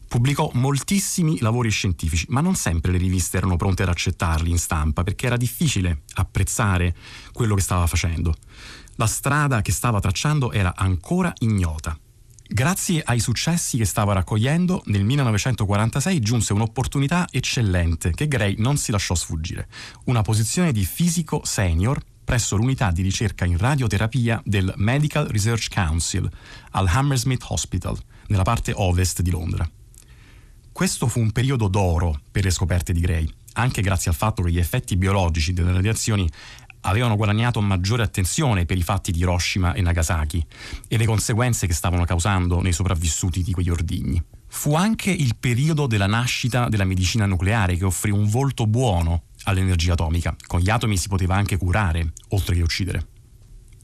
Pubblicò 0.08 0.50
moltissimi 0.54 1.40
lavori 1.42 1.70
scientifici, 1.70 2.28
ma 2.30 2.40
non 2.40 2.56
sempre 2.56 2.94
le 2.94 2.98
riviste 2.98 3.36
erano 3.36 3.58
pronte 3.58 3.84
ad 3.84 3.90
accettarli 3.90 4.50
in 4.50 4.60
stampa 4.60 5.04
perché 5.04 5.26
era 5.26 5.36
difficile 5.36 6.04
apprezzare 6.14 6.96
quello 7.34 7.56
che 7.56 7.62
stava 7.62 7.86
facendo. 7.86 8.34
La 8.96 9.08
strada 9.08 9.62
che 9.62 9.74
stava 9.74 10.00
tracciando 10.00 10.54
era 10.54 10.74
ancora 10.74 11.34
ignota. 11.40 11.98
Grazie 12.46 13.02
ai 13.04 13.20
successi 13.20 13.78
che 13.78 13.86
stava 13.86 14.14
raccogliendo, 14.14 14.84
nel 14.88 15.04
1946 15.06 16.20
giunse 16.20 16.54
un'opportunità 16.54 17.28
eccellente 17.32 18.12
che 18.12 18.28
Gray 18.28 18.56
non 18.58 18.78
si 18.78 18.92
lasciò 18.92 19.16
sfuggire, 19.16 19.68
una 20.06 20.22
posizione 20.22 20.72
di 20.72 20.84
fisico 20.84 21.42
senior 21.46 22.00
presso 22.24 22.56
l'unità 22.56 22.92
di 22.92 23.02
ricerca 23.02 23.46
in 23.46 23.58
radioterapia 23.58 24.42
del 24.46 24.74
Medical 24.78 25.28
Research 25.28 25.74
Council 25.74 26.30
al 26.72 26.88
Hammersmith 26.88 27.46
Hospital, 27.48 27.98
nella 28.28 28.44
parte 28.44 28.74
ovest 28.76 29.22
di 29.22 29.32
Londra. 29.32 29.68
Questo 30.72 31.08
fu 31.08 31.20
un 31.20 31.32
periodo 31.32 31.68
d'oro 31.68 32.20
per 32.32 32.44
le 32.44 32.50
scoperte 32.50 32.94
di 32.94 33.00
Gray, 33.00 33.30
anche 33.54 33.82
grazie 33.82 34.12
al 34.12 34.18
fatto 34.18 34.42
che 34.42 34.52
gli 34.52 34.58
effetti 34.58 34.96
biologici 34.98 35.54
delle 35.54 35.72
radiazioni 35.72 36.28
avevano 36.86 37.16
guadagnato 37.16 37.62
maggiore 37.62 38.04
attenzione 38.04 38.66
per 38.66 38.78
i 38.78 38.82
fatti 38.82 39.12
di 39.12 39.20
Hiroshima 39.20 39.74
e 39.74 39.82
Nagasaki 39.82 40.46
e 40.88 40.98
le 40.98 41.06
conseguenze 41.06 41.68
che 41.68 41.74
stavano 41.74 42.06
causando 42.06 42.62
nei 42.62 42.74
sopravvissuti 42.74 43.44
di 43.44 43.52
quegli 43.52 43.70
ordigni. 43.70 44.22
Fu 44.48 44.76
anche 44.76 45.12
il 45.12 45.36
periodo 45.40 45.88
della 45.88 46.08
nascita 46.08 46.70
della 46.70 46.86
medicina 46.86 47.26
nucleare 47.26 47.76
che 47.76 47.86
offrì 47.86 48.12
un 48.12 48.28
volto 48.30 48.68
buono 48.68 49.24
all'energia 49.44 49.94
atomica. 49.94 50.36
Con 50.46 50.60
gli 50.60 50.70
atomi 50.70 50.98
si 50.98 51.08
poteva 51.08 51.36
anche 51.36 51.58
curare, 51.58 52.14
oltre 52.30 52.56
che 52.56 52.62
uccidere. 52.62 53.08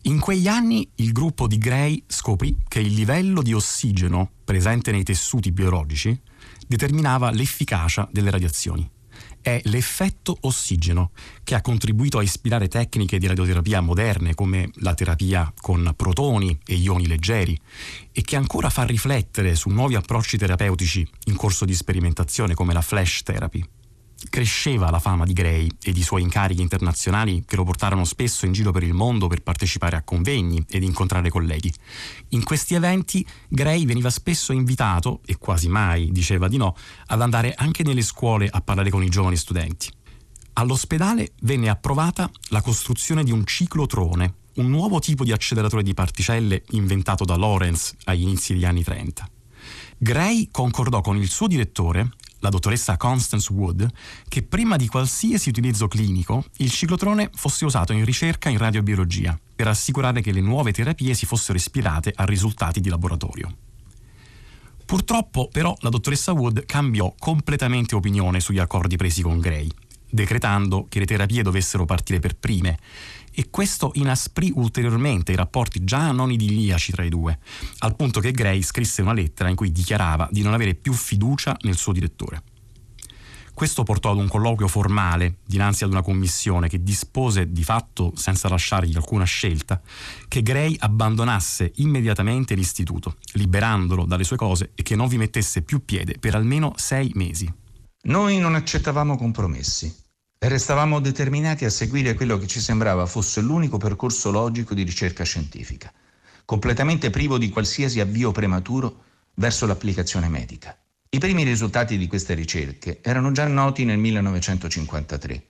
In 0.04 0.20
quegli 0.20 0.48
anni 0.48 0.90
il 0.96 1.12
gruppo 1.12 1.48
di 1.48 1.58
Gray 1.58 2.04
scoprì 2.08 2.56
che 2.68 2.80
il 2.80 2.94
livello 2.94 3.42
di 3.42 3.54
ossigeno 3.54 4.32
presente 4.46 4.92
nei 4.92 5.04
tessuti 5.04 5.52
biologici 5.52 6.18
determinava 6.68 7.32
l'efficacia 7.32 8.08
delle 8.12 8.30
radiazioni 8.30 8.90
è 9.56 9.62
l'effetto 9.66 10.38
ossigeno 10.42 11.12
che 11.44 11.56
ha 11.56 11.62
contribuito 11.62 12.20
a 12.20 12.24
ispirare 12.24 12.68
tecniche 12.68 13.18
di 13.18 13.28
radioterapia 13.28 13.82
moderne 13.82 14.36
come 14.36 14.70
la 14.76 14.94
terapia 14.94 15.52
con 15.60 15.94
protoni 15.96 16.58
e 16.66 16.76
ioni 16.76 17.08
leggeri 17.08 17.60
e 18.12 18.22
che 18.22 18.36
ancora 18.36 18.70
fa 18.70 18.84
riflettere 18.84 19.56
su 19.56 19.70
nuovi 19.70 19.96
approcci 19.96 20.38
terapeutici 20.38 21.08
in 21.26 21.36
corso 21.36 21.66
di 21.66 21.74
sperimentazione 21.74 22.54
come 22.54 22.74
la 22.74 22.82
flash 22.82 23.24
therapy. 23.24 23.79
Cresceva 24.28 24.90
la 24.90 25.00
fama 25.00 25.26
di 25.26 25.34
Gray 25.34 25.70
e 25.82 25.92
i 25.92 26.02
suoi 26.02 26.24
incarichi 26.24 26.62
internazionali 26.62 27.44
che 27.46 27.56
lo 27.56 27.64
portarono 27.64 28.04
spesso 28.04 28.46
in 28.46 28.52
giro 28.52 28.72
per 28.72 28.84
il 28.84 28.94
mondo 28.94 29.28
per 29.28 29.42
partecipare 29.42 29.96
a 29.96 30.04
convegni 30.04 30.64
ed 30.68 30.84
incontrare 30.84 31.30
colleghi. 31.30 31.74
In 32.30 32.44
questi 32.44 32.74
eventi 32.74 33.26
Gray 33.48 33.86
veniva 33.86 34.10
spesso 34.10 34.52
invitato, 34.52 35.22
e 35.26 35.38
quasi 35.38 35.70
mai 35.70 36.12
diceva 36.12 36.48
di 36.48 36.58
no, 36.58 36.76
ad 37.08 37.22
andare 37.22 37.54
anche 37.56 37.84
nelle 37.84 38.02
scuole 38.02 38.50
a 38.52 38.62
parlare 38.62 38.90
con 38.90 39.04
i 39.04 39.10
giovani 39.10 39.38
studenti. 39.38 39.90
All'ospedale 40.54 41.32
venne 41.44 41.70
approvata 41.70 42.30
la 42.50 42.62
costruzione 42.62 43.24
di 43.24 43.32
un 43.32 43.46
ciclotrone, 43.46 44.34
un 44.56 44.68
nuovo 44.70 45.00
tipo 45.00 45.24
di 45.24 45.32
acceleratore 45.32 45.84
di 45.84 45.94
particelle 45.94 46.64
inventato 46.72 47.24
da 47.24 47.38
Lawrence 47.38 47.96
agli 48.04 48.24
inizi 48.24 48.54
degli 48.54 48.66
anni 48.66 48.84
30. 48.84 49.30
Gray 49.98 50.50
concordò 50.52 51.02
con 51.02 51.18
il 51.18 51.30
suo 51.30 51.48
direttore 51.48 52.12
la 52.40 52.50
dottoressa 52.50 52.98
Constance 52.98 53.52
Wood, 53.52 53.88
che 54.28 54.44
prima 54.44 54.76
di 54.76 54.88
qualsiasi 54.88 55.50
utilizzo 55.50 55.88
clinico 55.88 56.46
il 56.58 56.72
ciclotrone 56.72 57.30
fosse 57.34 57.66
usato 57.66 57.94
in 57.94 58.06
ricerca 58.06 58.50
in 58.50 58.58
radiobiologia, 58.58 59.38
per 59.56 59.68
assicurare 59.68 60.22
che 60.22 60.32
le 60.32 60.42
nuove 60.42 60.72
terapie 60.72 61.14
si 61.14 61.26
fossero 61.26 61.58
ispirate 61.58 62.14
a 62.16 62.26
risultati 62.26 62.80
di 62.80 62.90
laboratorio. 62.90 63.56
Purtroppo, 64.86 65.50
però, 65.52 65.76
la 65.82 65.90
dottoressa 65.90 66.32
Wood 66.32 66.66
cambiò 66.66 67.14
completamente 67.20 67.94
opinione 67.94 68.40
sugli 68.40 68.58
accordi 68.58 68.96
presi 68.96 69.22
con 69.22 69.40
Gray, 69.40 69.70
decretando 70.10 70.88
che 70.90 71.00
le 71.00 71.06
terapie 71.06 71.44
dovessero 71.44 71.86
partire 71.86 72.20
per 72.20 72.36
prime 72.36 72.80
e 73.40 73.50
questo 73.50 73.92
inasprì 73.94 74.52
ulteriormente 74.54 75.32
i 75.32 75.38
rapporti 75.38 75.86
già 75.86 76.12
non 76.12 76.30
idilliaci 76.30 76.92
tra 76.92 77.06
i 77.06 77.10
due, 77.10 77.40
al 77.78 77.96
punto 77.96 78.20
che 78.20 78.34
Gray 78.34 78.62
scrisse 78.62 79.02
una 79.02 79.14
lettera 79.14 79.48
in 79.48 79.56
cui 79.56 79.72
dichiarava 79.72 80.28
di 80.30 80.42
non 80.42 80.54
avere 80.54 80.76
più 80.76 80.92
fiducia 80.92 81.56
nel 81.62 81.78
suo 81.78 81.94
direttore. 81.94 82.44
Questo 83.54 83.84
portò 83.84 84.12
ad 84.12 84.18
un 84.18 84.28
colloquio 84.28 84.68
formale 84.68 85.38
dinanzi 85.46 85.86
ad 85.86 85.92
una 85.92 86.02
commissione 86.02 86.68
che 86.68 86.84
dispose 86.84 87.50
di 87.50 87.64
fatto, 87.64 88.12
senza 88.14 88.50
lasciargli 88.50 88.98
alcuna 88.98 89.24
scelta, 89.24 89.82
che 90.28 90.42
Gray 90.42 90.76
abbandonasse 90.78 91.72
immediatamente 91.76 92.56
l'istituto, 92.56 93.16
liberandolo 93.36 94.04
dalle 94.04 94.26
sue 94.26 94.36
cose 94.36 94.72
e 94.76 94.84
che 94.84 94.98
non 94.98 95.08
vi 95.08 95.16
mettesse 95.16 95.62
più 95.62 95.86
piede 95.86 96.18
per 96.20 96.36
almeno 96.36 96.74
sei 96.76 97.10
mesi. 97.16 97.50
Noi 98.02 98.38
non 98.38 98.56
accettavamo 98.56 99.16
compromessi 99.16 99.99
restavamo 100.48 101.02
determinati 101.02 101.66
a 101.66 101.70
seguire 101.70 102.14
quello 102.14 102.38
che 102.38 102.48
ci 102.48 102.62
sembrava 102.62 103.06
fosse 103.06 103.42
l'unico 103.42 103.78
percorso 103.78 104.32
logico 104.32 104.74
di 104.74 104.84
ricerca 104.84 105.26
scientifica, 105.26 105.92
completamente 106.46 107.10
privo 107.10 107.38
di 107.38 107.50
qualsiasi 107.50 108.00
avvio 108.00 108.32
prematuro 108.32 109.04
verso 109.36 109.66
l'applicazione 109.66 110.30
medica. 110.30 110.78
I 111.10 111.20
primi 111.20 111.44
risultati 111.44 111.98
di 111.98 112.08
queste 112.08 112.36
ricerche 112.36 113.00
erano 113.02 113.32
già 113.32 113.48
noti 113.48 113.84
nel 113.84 113.98
1953 113.98 115.44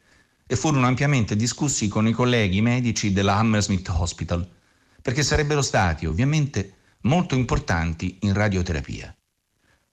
e 0.47 0.55
furono 0.55 0.87
ampiamente 0.87 1.35
discussi 1.35 1.87
con 1.87 2.07
i 2.07 2.11
colleghi 2.11 2.61
medici 2.61 3.13
della 3.13 3.35
Hammersmith 3.35 3.89
Hospital, 3.89 4.49
perché 5.01 5.21
sarebbero 5.21 5.61
stati 5.61 6.07
ovviamente 6.07 6.73
molto 7.01 7.35
importanti 7.35 8.17
in 8.21 8.33
radioterapia. 8.33 9.15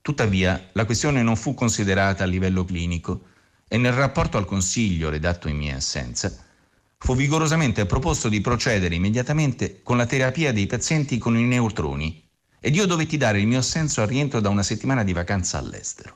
Tuttavia, 0.00 0.70
la 0.72 0.84
questione 0.86 1.22
non 1.22 1.36
fu 1.36 1.52
considerata 1.52 2.24
a 2.24 2.26
livello 2.26 2.64
clinico 2.64 3.34
e 3.68 3.78
nel 3.78 3.92
rapporto 3.92 4.36
al 4.36 4.44
Consiglio 4.44 5.10
redatto 5.10 5.48
in 5.48 5.56
mia 5.56 5.76
assenza, 5.76 6.34
fu 6.98 7.14
vigorosamente 7.14 7.86
proposto 7.86 8.28
di 8.28 8.40
procedere 8.40 8.94
immediatamente 8.94 9.82
con 9.82 9.96
la 9.96 10.06
terapia 10.06 10.52
dei 10.52 10.66
pazienti 10.66 11.18
con 11.18 11.36
i 11.36 11.44
neutroni 11.44 12.24
ed 12.60 12.74
io 12.74 12.86
dovetti 12.86 13.16
dare 13.16 13.40
il 13.40 13.46
mio 13.46 13.58
assenso 13.58 14.02
al 14.02 14.08
rientro 14.08 14.40
da 14.40 14.48
una 14.48 14.62
settimana 14.62 15.04
di 15.04 15.12
vacanza 15.12 15.58
all'estero. 15.58 16.14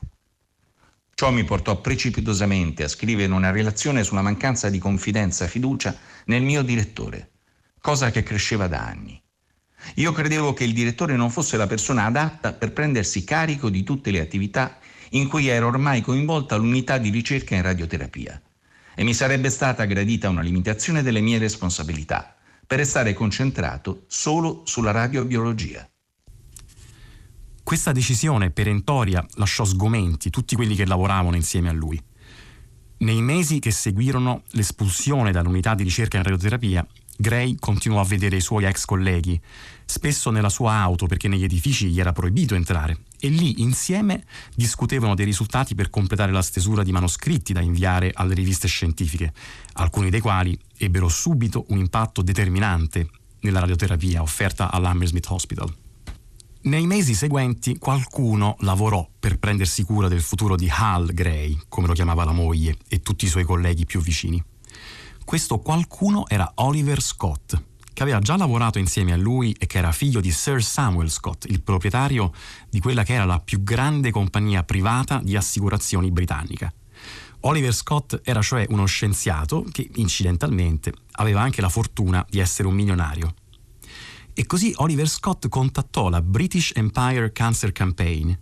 Ciò 1.13 1.29
mi 1.31 1.43
portò 1.43 1.79
precipitosamente 1.79 2.83
a 2.83 2.87
scrivere 2.87 3.31
una 3.31 3.51
relazione 3.51 4.03
sulla 4.03 4.23
mancanza 4.23 4.69
di 4.69 4.79
confidenza 4.79 5.45
e 5.45 5.49
fiducia 5.49 5.95
nel 6.25 6.41
mio 6.41 6.63
direttore, 6.63 7.31
cosa 7.79 8.09
che 8.09 8.23
cresceva 8.23 8.67
da 8.67 8.79
anni. 8.85 9.21
Io 9.95 10.11
credevo 10.11 10.53
che 10.53 10.63
il 10.63 10.73
direttore 10.73 11.15
non 11.15 11.29
fosse 11.29 11.57
la 11.57 11.67
persona 11.67 12.05
adatta 12.05 12.53
per 12.53 12.71
prendersi 12.73 13.23
carico 13.23 13.69
di 13.69 13.83
tutte 13.83 14.11
le 14.11 14.19
attività 14.19 14.79
in 15.11 15.27
cui 15.27 15.47
era 15.47 15.65
ormai 15.65 16.01
coinvolta 16.01 16.55
l'unità 16.55 16.97
di 16.97 17.09
ricerca 17.09 17.55
in 17.55 17.61
radioterapia 17.61 18.41
e 18.95 19.03
mi 19.03 19.13
sarebbe 19.13 19.49
stata 19.49 19.85
gradita 19.85 20.29
una 20.29 20.41
limitazione 20.41 21.01
delle 21.01 21.21
mie 21.21 21.37
responsabilità 21.37 22.35
per 22.65 22.79
restare 22.79 23.13
concentrato 23.13 24.03
solo 24.07 24.61
sulla 24.65 24.91
radiobiologia. 24.91 25.85
Questa 27.63 27.91
decisione 27.91 28.51
perentoria 28.51 29.25
lasciò 29.35 29.63
sgomenti 29.63 30.29
tutti 30.29 30.55
quelli 30.55 30.75
che 30.75 30.85
lavoravano 30.85 31.35
insieme 31.35 31.69
a 31.69 31.73
lui. 31.73 32.01
Nei 32.97 33.21
mesi 33.21 33.59
che 33.59 33.71
seguirono 33.71 34.43
l'espulsione 34.51 35.31
dall'unità 35.31 35.73
di 35.73 35.83
ricerca 35.83 36.17
in 36.17 36.23
radioterapia, 36.23 36.85
Gray 37.21 37.55
continuò 37.57 38.01
a 38.01 38.03
vedere 38.03 38.35
i 38.35 38.41
suoi 38.41 38.65
ex 38.65 38.83
colleghi, 38.83 39.39
spesso 39.85 40.31
nella 40.31 40.49
sua 40.49 40.73
auto 40.73 41.05
perché 41.05 41.27
negli 41.27 41.43
edifici 41.43 41.89
gli 41.89 41.99
era 41.99 42.11
proibito 42.11 42.55
entrare, 42.55 42.97
e 43.19 43.29
lì 43.29 43.61
insieme 43.61 44.25
discutevano 44.55 45.15
dei 45.15 45.25
risultati 45.25 45.75
per 45.75 45.89
completare 45.89 46.31
la 46.31 46.41
stesura 46.41 46.83
di 46.83 46.91
manoscritti 46.91 47.53
da 47.53 47.61
inviare 47.61 48.11
alle 48.13 48.33
riviste 48.33 48.67
scientifiche, 48.67 49.31
alcuni 49.73 50.09
dei 50.09 50.19
quali 50.19 50.59
ebbero 50.77 51.07
subito 51.07 51.65
un 51.69 51.77
impatto 51.77 52.21
determinante 52.21 53.07
nella 53.41 53.59
radioterapia 53.59 54.21
offerta 54.21 54.71
all'Hammersmith 54.71 55.27
Hospital. 55.29 55.73
Nei 56.63 56.85
mesi 56.85 57.13
seguenti 57.13 57.77
qualcuno 57.77 58.55
lavorò 58.59 59.07
per 59.19 59.39
prendersi 59.39 59.83
cura 59.83 60.07
del 60.07 60.21
futuro 60.21 60.55
di 60.55 60.69
Hal 60.69 61.11
Gray, 61.13 61.57
come 61.67 61.87
lo 61.87 61.93
chiamava 61.93 62.23
la 62.23 62.33
moglie, 62.33 62.77
e 62.87 62.99
tutti 63.01 63.25
i 63.25 63.29
suoi 63.29 63.45
colleghi 63.45 63.85
più 63.85 63.99
vicini. 63.99 64.43
Questo 65.31 65.59
qualcuno 65.59 66.27
era 66.27 66.51
Oliver 66.55 67.01
Scott, 67.01 67.55
che 67.93 68.03
aveva 68.03 68.19
già 68.19 68.35
lavorato 68.35 68.79
insieme 68.79 69.13
a 69.13 69.15
lui 69.15 69.55
e 69.57 69.65
che 69.65 69.77
era 69.77 69.93
figlio 69.93 70.19
di 70.19 70.29
Sir 70.29 70.61
Samuel 70.61 71.09
Scott, 71.09 71.45
il 71.45 71.61
proprietario 71.61 72.33
di 72.69 72.81
quella 72.81 73.03
che 73.03 73.13
era 73.13 73.23
la 73.23 73.39
più 73.39 73.63
grande 73.63 74.11
compagnia 74.11 74.65
privata 74.65 75.21
di 75.23 75.37
assicurazioni 75.37 76.11
britannica. 76.11 76.69
Oliver 77.43 77.73
Scott 77.73 78.19
era 78.25 78.41
cioè 78.41 78.65
uno 78.71 78.83
scienziato 78.83 79.63
che, 79.71 79.89
incidentalmente, 79.95 80.91
aveva 81.11 81.39
anche 81.39 81.61
la 81.61 81.69
fortuna 81.69 82.25
di 82.29 82.39
essere 82.39 82.67
un 82.67 82.73
milionario. 82.73 83.33
E 84.33 84.45
così 84.45 84.73
Oliver 84.75 85.07
Scott 85.07 85.47
contattò 85.47 86.09
la 86.09 86.21
British 86.21 86.73
Empire 86.75 87.31
Cancer 87.31 87.71
Campaign, 87.71 88.33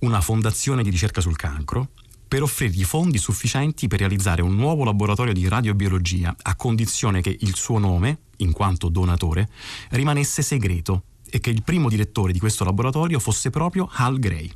una 0.00 0.20
fondazione 0.20 0.82
di 0.82 0.90
ricerca 0.90 1.20
sul 1.20 1.36
cancro, 1.36 1.90
per 2.32 2.42
offrirgli 2.42 2.84
fondi 2.84 3.18
sufficienti 3.18 3.88
per 3.88 3.98
realizzare 3.98 4.40
un 4.40 4.54
nuovo 4.54 4.84
laboratorio 4.84 5.34
di 5.34 5.46
radiobiologia 5.48 6.34
a 6.40 6.56
condizione 6.56 7.20
che 7.20 7.36
il 7.38 7.54
suo 7.54 7.76
nome, 7.76 8.20
in 8.36 8.52
quanto 8.52 8.88
donatore, 8.88 9.50
rimanesse 9.90 10.40
segreto 10.40 11.02
e 11.28 11.40
che 11.40 11.50
il 11.50 11.62
primo 11.62 11.90
direttore 11.90 12.32
di 12.32 12.38
questo 12.38 12.64
laboratorio 12.64 13.18
fosse 13.18 13.50
proprio 13.50 13.86
Hal 13.92 14.18
Gray, 14.18 14.50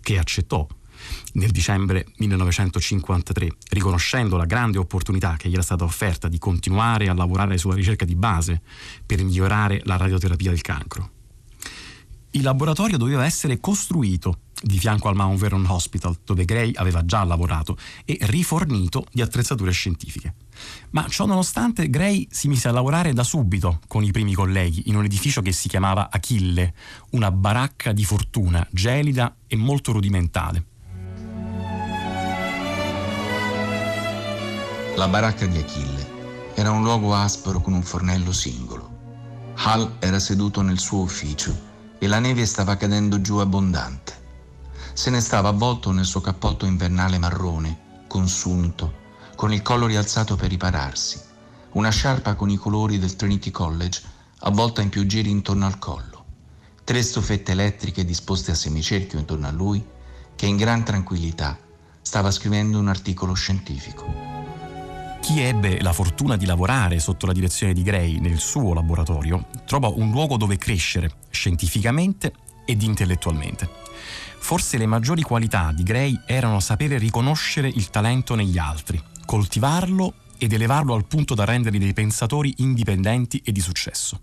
che 0.00 0.18
accettò 0.18 0.64
nel 1.32 1.50
dicembre 1.50 2.06
1953, 2.18 3.48
riconoscendo 3.70 4.36
la 4.36 4.46
grande 4.46 4.78
opportunità 4.78 5.34
che 5.36 5.48
gli 5.48 5.54
era 5.54 5.62
stata 5.62 5.82
offerta 5.82 6.28
di 6.28 6.38
continuare 6.38 7.08
a 7.08 7.14
lavorare 7.14 7.58
sulla 7.58 7.74
ricerca 7.74 8.04
di 8.04 8.14
base 8.14 8.62
per 9.04 9.24
migliorare 9.24 9.80
la 9.82 9.96
radioterapia 9.96 10.50
del 10.50 10.60
cancro. 10.60 11.10
Il 12.36 12.42
laboratorio 12.42 12.98
doveva 12.98 13.24
essere 13.24 13.60
costruito 13.60 14.40
di 14.60 14.78
fianco 14.78 15.08
al 15.08 15.16
Mount 15.16 15.38
Vernon 15.38 15.64
Hospital, 15.64 16.18
dove 16.22 16.44
Gray 16.44 16.70
aveva 16.74 17.02
già 17.02 17.24
lavorato, 17.24 17.78
e 18.04 18.18
rifornito 18.20 19.06
di 19.10 19.22
attrezzature 19.22 19.70
scientifiche. 19.70 20.34
Ma 20.90 21.08
ciò 21.08 21.24
nonostante, 21.24 21.88
Gray 21.88 22.28
si 22.30 22.48
mise 22.48 22.68
a 22.68 22.72
lavorare 22.72 23.14
da 23.14 23.24
subito 23.24 23.80
con 23.88 24.04
i 24.04 24.10
primi 24.10 24.34
colleghi 24.34 24.82
in 24.90 24.96
un 24.96 25.04
edificio 25.04 25.40
che 25.40 25.50
si 25.52 25.68
chiamava 25.68 26.10
Achille, 26.10 26.74
una 27.12 27.30
baracca 27.30 27.92
di 27.92 28.04
fortuna, 28.04 28.66
gelida 28.70 29.34
e 29.46 29.56
molto 29.56 29.92
rudimentale. 29.92 30.64
La 34.94 35.08
baracca 35.08 35.46
di 35.46 35.56
Achille 35.56 36.52
era 36.54 36.70
un 36.70 36.82
luogo 36.82 37.14
aspro 37.14 37.62
con 37.62 37.72
un 37.72 37.82
fornello 37.82 38.32
singolo. 38.32 39.54
Hal 39.54 39.96
era 40.00 40.18
seduto 40.18 40.60
nel 40.60 40.78
suo 40.78 41.00
ufficio 41.00 41.65
e 41.98 42.06
la 42.06 42.18
neve 42.18 42.46
stava 42.46 42.76
cadendo 42.76 43.20
giù 43.20 43.36
abbondante. 43.36 44.24
Se 44.92 45.10
ne 45.10 45.20
stava 45.20 45.48
avvolto 45.48 45.90
nel 45.90 46.04
suo 46.04 46.20
cappotto 46.20 46.66
invernale 46.66 47.18
marrone, 47.18 48.04
consunto, 48.06 49.04
con 49.34 49.52
il 49.52 49.62
collo 49.62 49.86
rialzato 49.86 50.36
per 50.36 50.48
ripararsi, 50.50 51.20
una 51.72 51.90
sciarpa 51.90 52.34
con 52.34 52.48
i 52.48 52.56
colori 52.56 52.98
del 52.98 53.16
Trinity 53.16 53.50
College 53.50 54.02
avvolta 54.40 54.80
in 54.80 54.88
più 54.88 55.04
giri 55.06 55.30
intorno 55.30 55.66
al 55.66 55.78
collo, 55.78 56.24
tre 56.84 57.02
stofette 57.02 57.52
elettriche 57.52 58.04
disposte 58.04 58.52
a 58.52 58.54
semicerchio 58.54 59.18
intorno 59.18 59.46
a 59.46 59.52
lui, 59.52 59.84
che 60.34 60.46
in 60.46 60.56
gran 60.56 60.84
tranquillità 60.84 61.58
stava 62.00 62.30
scrivendo 62.30 62.78
un 62.78 62.88
articolo 62.88 63.34
scientifico. 63.34 64.35
Chi 65.26 65.40
ebbe 65.40 65.80
la 65.80 65.92
fortuna 65.92 66.36
di 66.36 66.46
lavorare 66.46 67.00
sotto 67.00 67.26
la 67.26 67.32
direzione 67.32 67.72
di 67.72 67.82
Gray 67.82 68.20
nel 68.20 68.38
suo 68.38 68.72
laboratorio 68.74 69.48
trovò 69.66 69.92
un 69.96 70.12
luogo 70.12 70.36
dove 70.36 70.56
crescere 70.56 71.10
scientificamente 71.30 72.32
ed 72.64 72.80
intellettualmente. 72.82 73.68
Forse 74.38 74.78
le 74.78 74.86
maggiori 74.86 75.22
qualità 75.22 75.72
di 75.72 75.82
Gray 75.82 76.16
erano 76.26 76.60
sapere 76.60 76.96
riconoscere 76.96 77.66
il 77.66 77.90
talento 77.90 78.36
negli 78.36 78.56
altri, 78.56 79.02
coltivarlo 79.24 80.14
ed 80.38 80.52
elevarlo 80.52 80.94
al 80.94 81.06
punto 81.06 81.34
da 81.34 81.44
renderli 81.44 81.80
dei 81.80 81.92
pensatori 81.92 82.54
indipendenti 82.58 83.42
e 83.44 83.50
di 83.50 83.60
successo. 83.60 84.20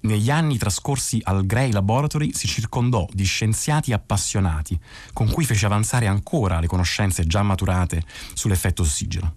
Negli 0.00 0.30
anni 0.30 0.58
trascorsi 0.58 1.20
al 1.24 1.46
Gray 1.46 1.72
Laboratory 1.72 2.34
si 2.34 2.46
circondò 2.46 3.08
di 3.10 3.24
scienziati 3.24 3.94
appassionati, 3.94 4.78
con 5.14 5.30
cui 5.30 5.46
fece 5.46 5.64
avanzare 5.64 6.06
ancora 6.06 6.60
le 6.60 6.66
conoscenze 6.66 7.26
già 7.26 7.42
maturate 7.42 8.02
sull'effetto 8.34 8.82
ossigeno. 8.82 9.36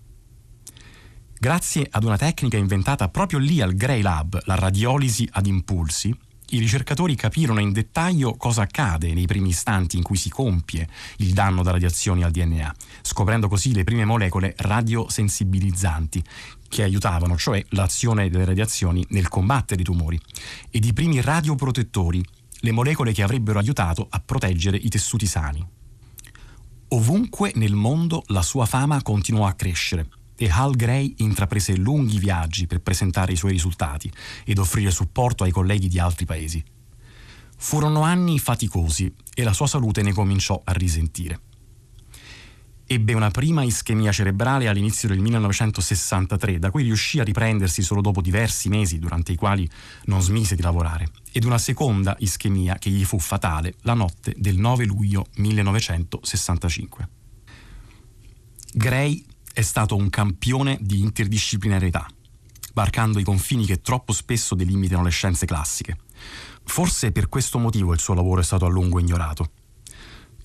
Grazie 1.39 1.88
ad 1.91 2.04
una 2.04 2.17
tecnica 2.17 2.58
inventata 2.58 3.10
proprio 3.10 3.38
lì 3.38 3.62
al 3.62 3.76
Gray 3.76 4.02
Lab, 4.02 4.41
la 4.45 4.56
radiolisi 4.56 5.30
ad 5.34 5.45
impulsi, 5.45 6.12
i 6.50 6.58
ricercatori 6.58 7.13
capirono 7.13 7.60
in 7.60 7.71
dettaglio 7.71 8.34
cosa 8.34 8.63
accade 8.63 9.13
nei 9.13 9.28
primi 9.28 9.50
istanti 9.50 9.97
in 9.97 10.04
cui 10.04 10.17
si 10.17 10.32
compie 10.32 10.89
il 11.17 11.34
danno 11.34 11.62
da 11.62 11.69
radiazioni 11.69 12.23
al 12.23 12.32
DNA, 12.32 12.73
scoprendo 13.04 13.47
così 13.47 13.71
le 13.71 13.84
prime 13.84 14.04
molecole 14.04 14.56
radiosensibilizzanti 14.58 16.23
che 16.67 16.82
aiutavano 16.82 17.38
cioè 17.38 17.63
l'azione 17.69 18.32
delle 18.32 18.45
radiazioni 18.45 19.06
nel 19.10 19.28
combattere 19.28 19.82
i 19.82 19.86
tumori 19.86 20.19
ed 20.71 20.86
i 20.86 20.93
primi 20.93 21.21
radioprotettori, 21.21 22.26
le 22.62 22.71
molecole 22.71 23.13
che 23.13 23.21
avrebbero 23.21 23.60
aiutato 23.60 24.08
a 24.10 24.19
proteggere 24.26 24.78
i 24.78 24.89
tessuti 24.89 25.28
sani. 25.28 25.63
Ovunque 26.89 27.52
nel 27.54 27.76
mondo 27.76 28.23
la 28.28 28.41
sua 28.41 28.65
fama 28.65 29.04
continuò 29.04 29.45
a 29.45 29.54
crescere 29.54 30.08
e 30.38 30.50
Hal 30.50 30.76
Gray 30.76 31.15
intraprese 31.17 31.76
lunghi 31.76 32.19
viaggi 32.19 32.67
per 32.67 32.82
presentare 32.82 33.34
i 33.34 33.36
suoi 33.36 33.52
risultati 33.52 34.12
ed 34.45 34.60
offrire 34.60 34.91
supporto 34.91 35.43
ai 35.43 35.52
colleghi 35.52 35.88
di 35.88 36.00
altri 36.00 36.26
paesi. 36.26 36.63
Furono 37.58 38.04
anni 38.04 38.38
faticosi 38.38 39.12
e 39.34 39.43
la 39.43 39.54
sua 39.54 39.67
salute 39.67 40.04
ne 40.04 40.13
cominciò 40.13 40.62
a 40.63 40.71
risentire. 40.73 41.39
Ebbe 42.89 43.13
una 43.13 43.32
prima 43.32 43.63
ischemia 43.63 44.13
cerebrale 44.13 44.69
all'inizio 44.69 45.10
del 45.10 45.19
1963, 45.19 46.58
da 46.58 46.71
cui 46.71 46.84
riuscì 46.84 47.19
a 47.19 47.23
riprendersi 47.23 47.82
solo 47.82 48.00
dopo 48.00 48.21
diversi 48.21 48.69
mesi 48.69 48.97
durante 48.97 49.34
i 49.34 49.36
quali 49.36 49.69
non 50.06 50.21
smise 50.21 50.56
di 50.56 50.62
lavorare, 50.62 51.10
ed 51.34 51.43
una 51.43 51.58
seconda 51.58 52.15
ischemia 52.19 52.78
che 52.78 52.89
gli 52.89 53.04
fu 53.04 53.19
fatale 53.19 53.73
la 53.82 53.93
notte 53.93 54.34
del 54.38 54.58
9 54.58 54.86
luglio 54.86 55.28
1965. 55.36 57.10
Gray 58.71 59.26
è 59.58 59.63
stato 59.63 59.96
un 59.96 60.12
campione 60.12 60.78
di 60.80 61.00
interdisciplinarietà, 61.00 62.06
varcando 62.76 63.17
i 63.17 63.24
confini 63.24 63.65
che 63.65 63.82
troppo 63.82 64.13
spesso 64.13 64.54
delimitano 64.54 65.02
le 65.02 65.10
scienze 65.10 65.48
classiche. 65.48 65.98
Forse 66.63 67.12
per 67.12 67.28
questo 67.28 67.58
motivo 67.58 67.91
il 67.91 68.00
suo 68.00 68.13
lavoro 68.13 68.41
è 68.41 68.43
stato 68.43 68.67
a 68.67 68.70
lungo 68.70 69.00
ignorato. 69.00 69.50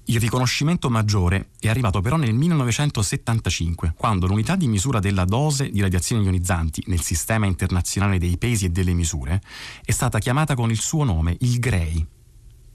Il 0.05 0.18
riconoscimento 0.18 0.88
maggiore 0.88 1.51
è 1.61 1.68
arrivato 1.68 2.01
però 2.01 2.16
nel 2.16 2.33
1975, 2.33 3.92
quando 3.98 4.27
l'unità 4.27 4.57
di 4.57 4.66
misura 4.66 4.98
della 4.98 5.27
dose 5.27 5.68
di 5.68 5.83
radiazioni 5.83 6.25
ionizzanti 6.25 6.85
nel 6.87 7.03
sistema 7.03 7.44
internazionale 7.44 8.16
dei 8.16 8.38
pesi 8.38 8.64
e 8.64 8.70
delle 8.70 8.94
misure 8.94 9.42
è 9.85 9.92
stata 9.92 10.20
chiamata 10.20 10.55
con 10.55 10.70
il 10.70 10.81
suo 10.81 11.05
nome, 11.05 11.37
il 11.40 11.59
Gray, 11.59 12.07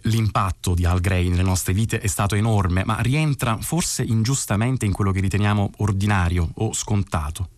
L'impatto 0.07 0.73
di 0.73 0.85
Al 0.85 1.01
Gray 1.01 1.27
nelle 1.27 1.43
nostre 1.43 1.73
vite 1.73 1.99
è 1.99 2.07
stato 2.07 2.35
enorme, 2.35 2.85
ma 2.85 2.97
rientra 3.01 3.57
forse 3.57 4.03
ingiustamente 4.03 4.85
in 4.85 4.93
quello 4.93 5.11
che 5.11 5.19
riteniamo 5.19 5.71
ordinario 5.77 6.49
o 6.55 6.71
scontato. 6.71 7.49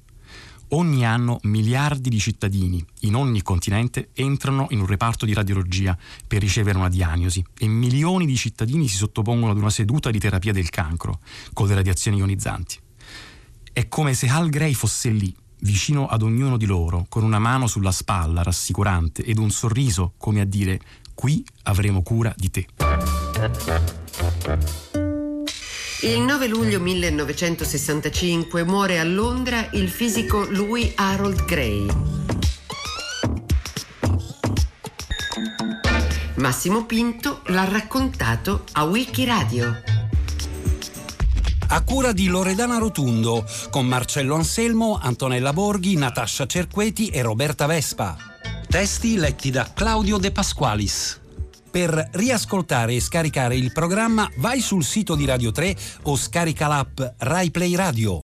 Ogni 0.69 1.05
anno 1.05 1.37
miliardi 1.43 2.09
di 2.09 2.17
cittadini 2.19 2.83
in 3.01 3.13
ogni 3.13 3.43
continente 3.43 4.09
entrano 4.13 4.65
in 4.71 4.79
un 4.79 4.87
reparto 4.87 5.27
di 5.27 5.33
radiologia 5.33 5.95
per 6.25 6.41
ricevere 6.41 6.77
una 6.77 6.89
diagnosi 6.89 7.43
e 7.55 7.67
milioni 7.67 8.25
di 8.25 8.35
cittadini 8.35 8.87
si 8.87 8.95
sottopongono 8.95 9.51
ad 9.51 9.57
una 9.57 9.69
seduta 9.69 10.09
di 10.09 10.19
terapia 10.19 10.51
del 10.51 10.69
cancro 10.71 11.19
con 11.53 11.67
le 11.67 11.75
radiazioni 11.75 12.17
ionizzanti. 12.17 12.79
È 13.71 13.87
come 13.87 14.15
se 14.15 14.27
Al 14.27 14.49
Gray 14.49 14.73
fosse 14.73 15.09
lì, 15.09 15.35
vicino 15.61 16.07
ad 16.07 16.23
ognuno 16.23 16.57
di 16.57 16.65
loro, 16.65 17.05
con 17.09 17.23
una 17.23 17.39
mano 17.39 17.67
sulla 17.67 17.91
spalla 17.91 18.41
rassicurante 18.41 19.23
ed 19.23 19.37
un 19.37 19.51
sorriso 19.51 20.13
come 20.17 20.41
a 20.41 20.45
dire 20.45 20.79
Qui 21.19 21.45
avremo 21.63 22.01
cura 22.01 22.33
di 22.33 22.49
te. 22.49 22.65
Il 26.03 26.21
9 26.21 26.47
luglio 26.47 26.79
1965 26.79 28.63
muore 28.63 28.99
a 28.99 29.03
Londra 29.03 29.67
il 29.73 29.89
fisico 29.89 30.45
Louis 30.45 30.93
Harold 30.95 31.43
Gray. 31.43 31.87
Massimo 36.35 36.85
Pinto 36.85 37.41
l'ha 37.47 37.65
raccontato 37.65 38.63
a 38.71 38.85
Wikiradio. 38.85 39.81
A 41.67 41.83
cura 41.83 42.13
di 42.13 42.27
Loredana 42.27 42.77
Rotundo, 42.77 43.45
con 43.69 43.85
Marcello 43.85 44.35
Anselmo, 44.35 44.97
Antonella 44.97 45.51
Borghi, 45.51 45.97
Natascia 45.97 46.45
Cerqueti 46.45 47.09
e 47.09 47.21
Roberta 47.21 47.65
Vespa. 47.65 48.28
Testi 48.69 49.17
letti 49.17 49.49
da 49.49 49.67
Claudio 49.73 50.19
De 50.19 50.31
Pasqualis. 50.31 51.19
Per 51.71 52.09
riascoltare 52.13 52.93
e 52.93 52.99
scaricare 52.99 53.55
il 53.55 53.71
programma 53.71 54.29
vai 54.37 54.61
sul 54.61 54.83
sito 54.83 55.15
di 55.15 55.25
Radio 55.25 55.49
3 55.49 55.75
o 56.03 56.15
scarica 56.15 56.67
l'app 56.67 57.01
RaiPlay 57.17 57.73
Radio. 57.73 58.17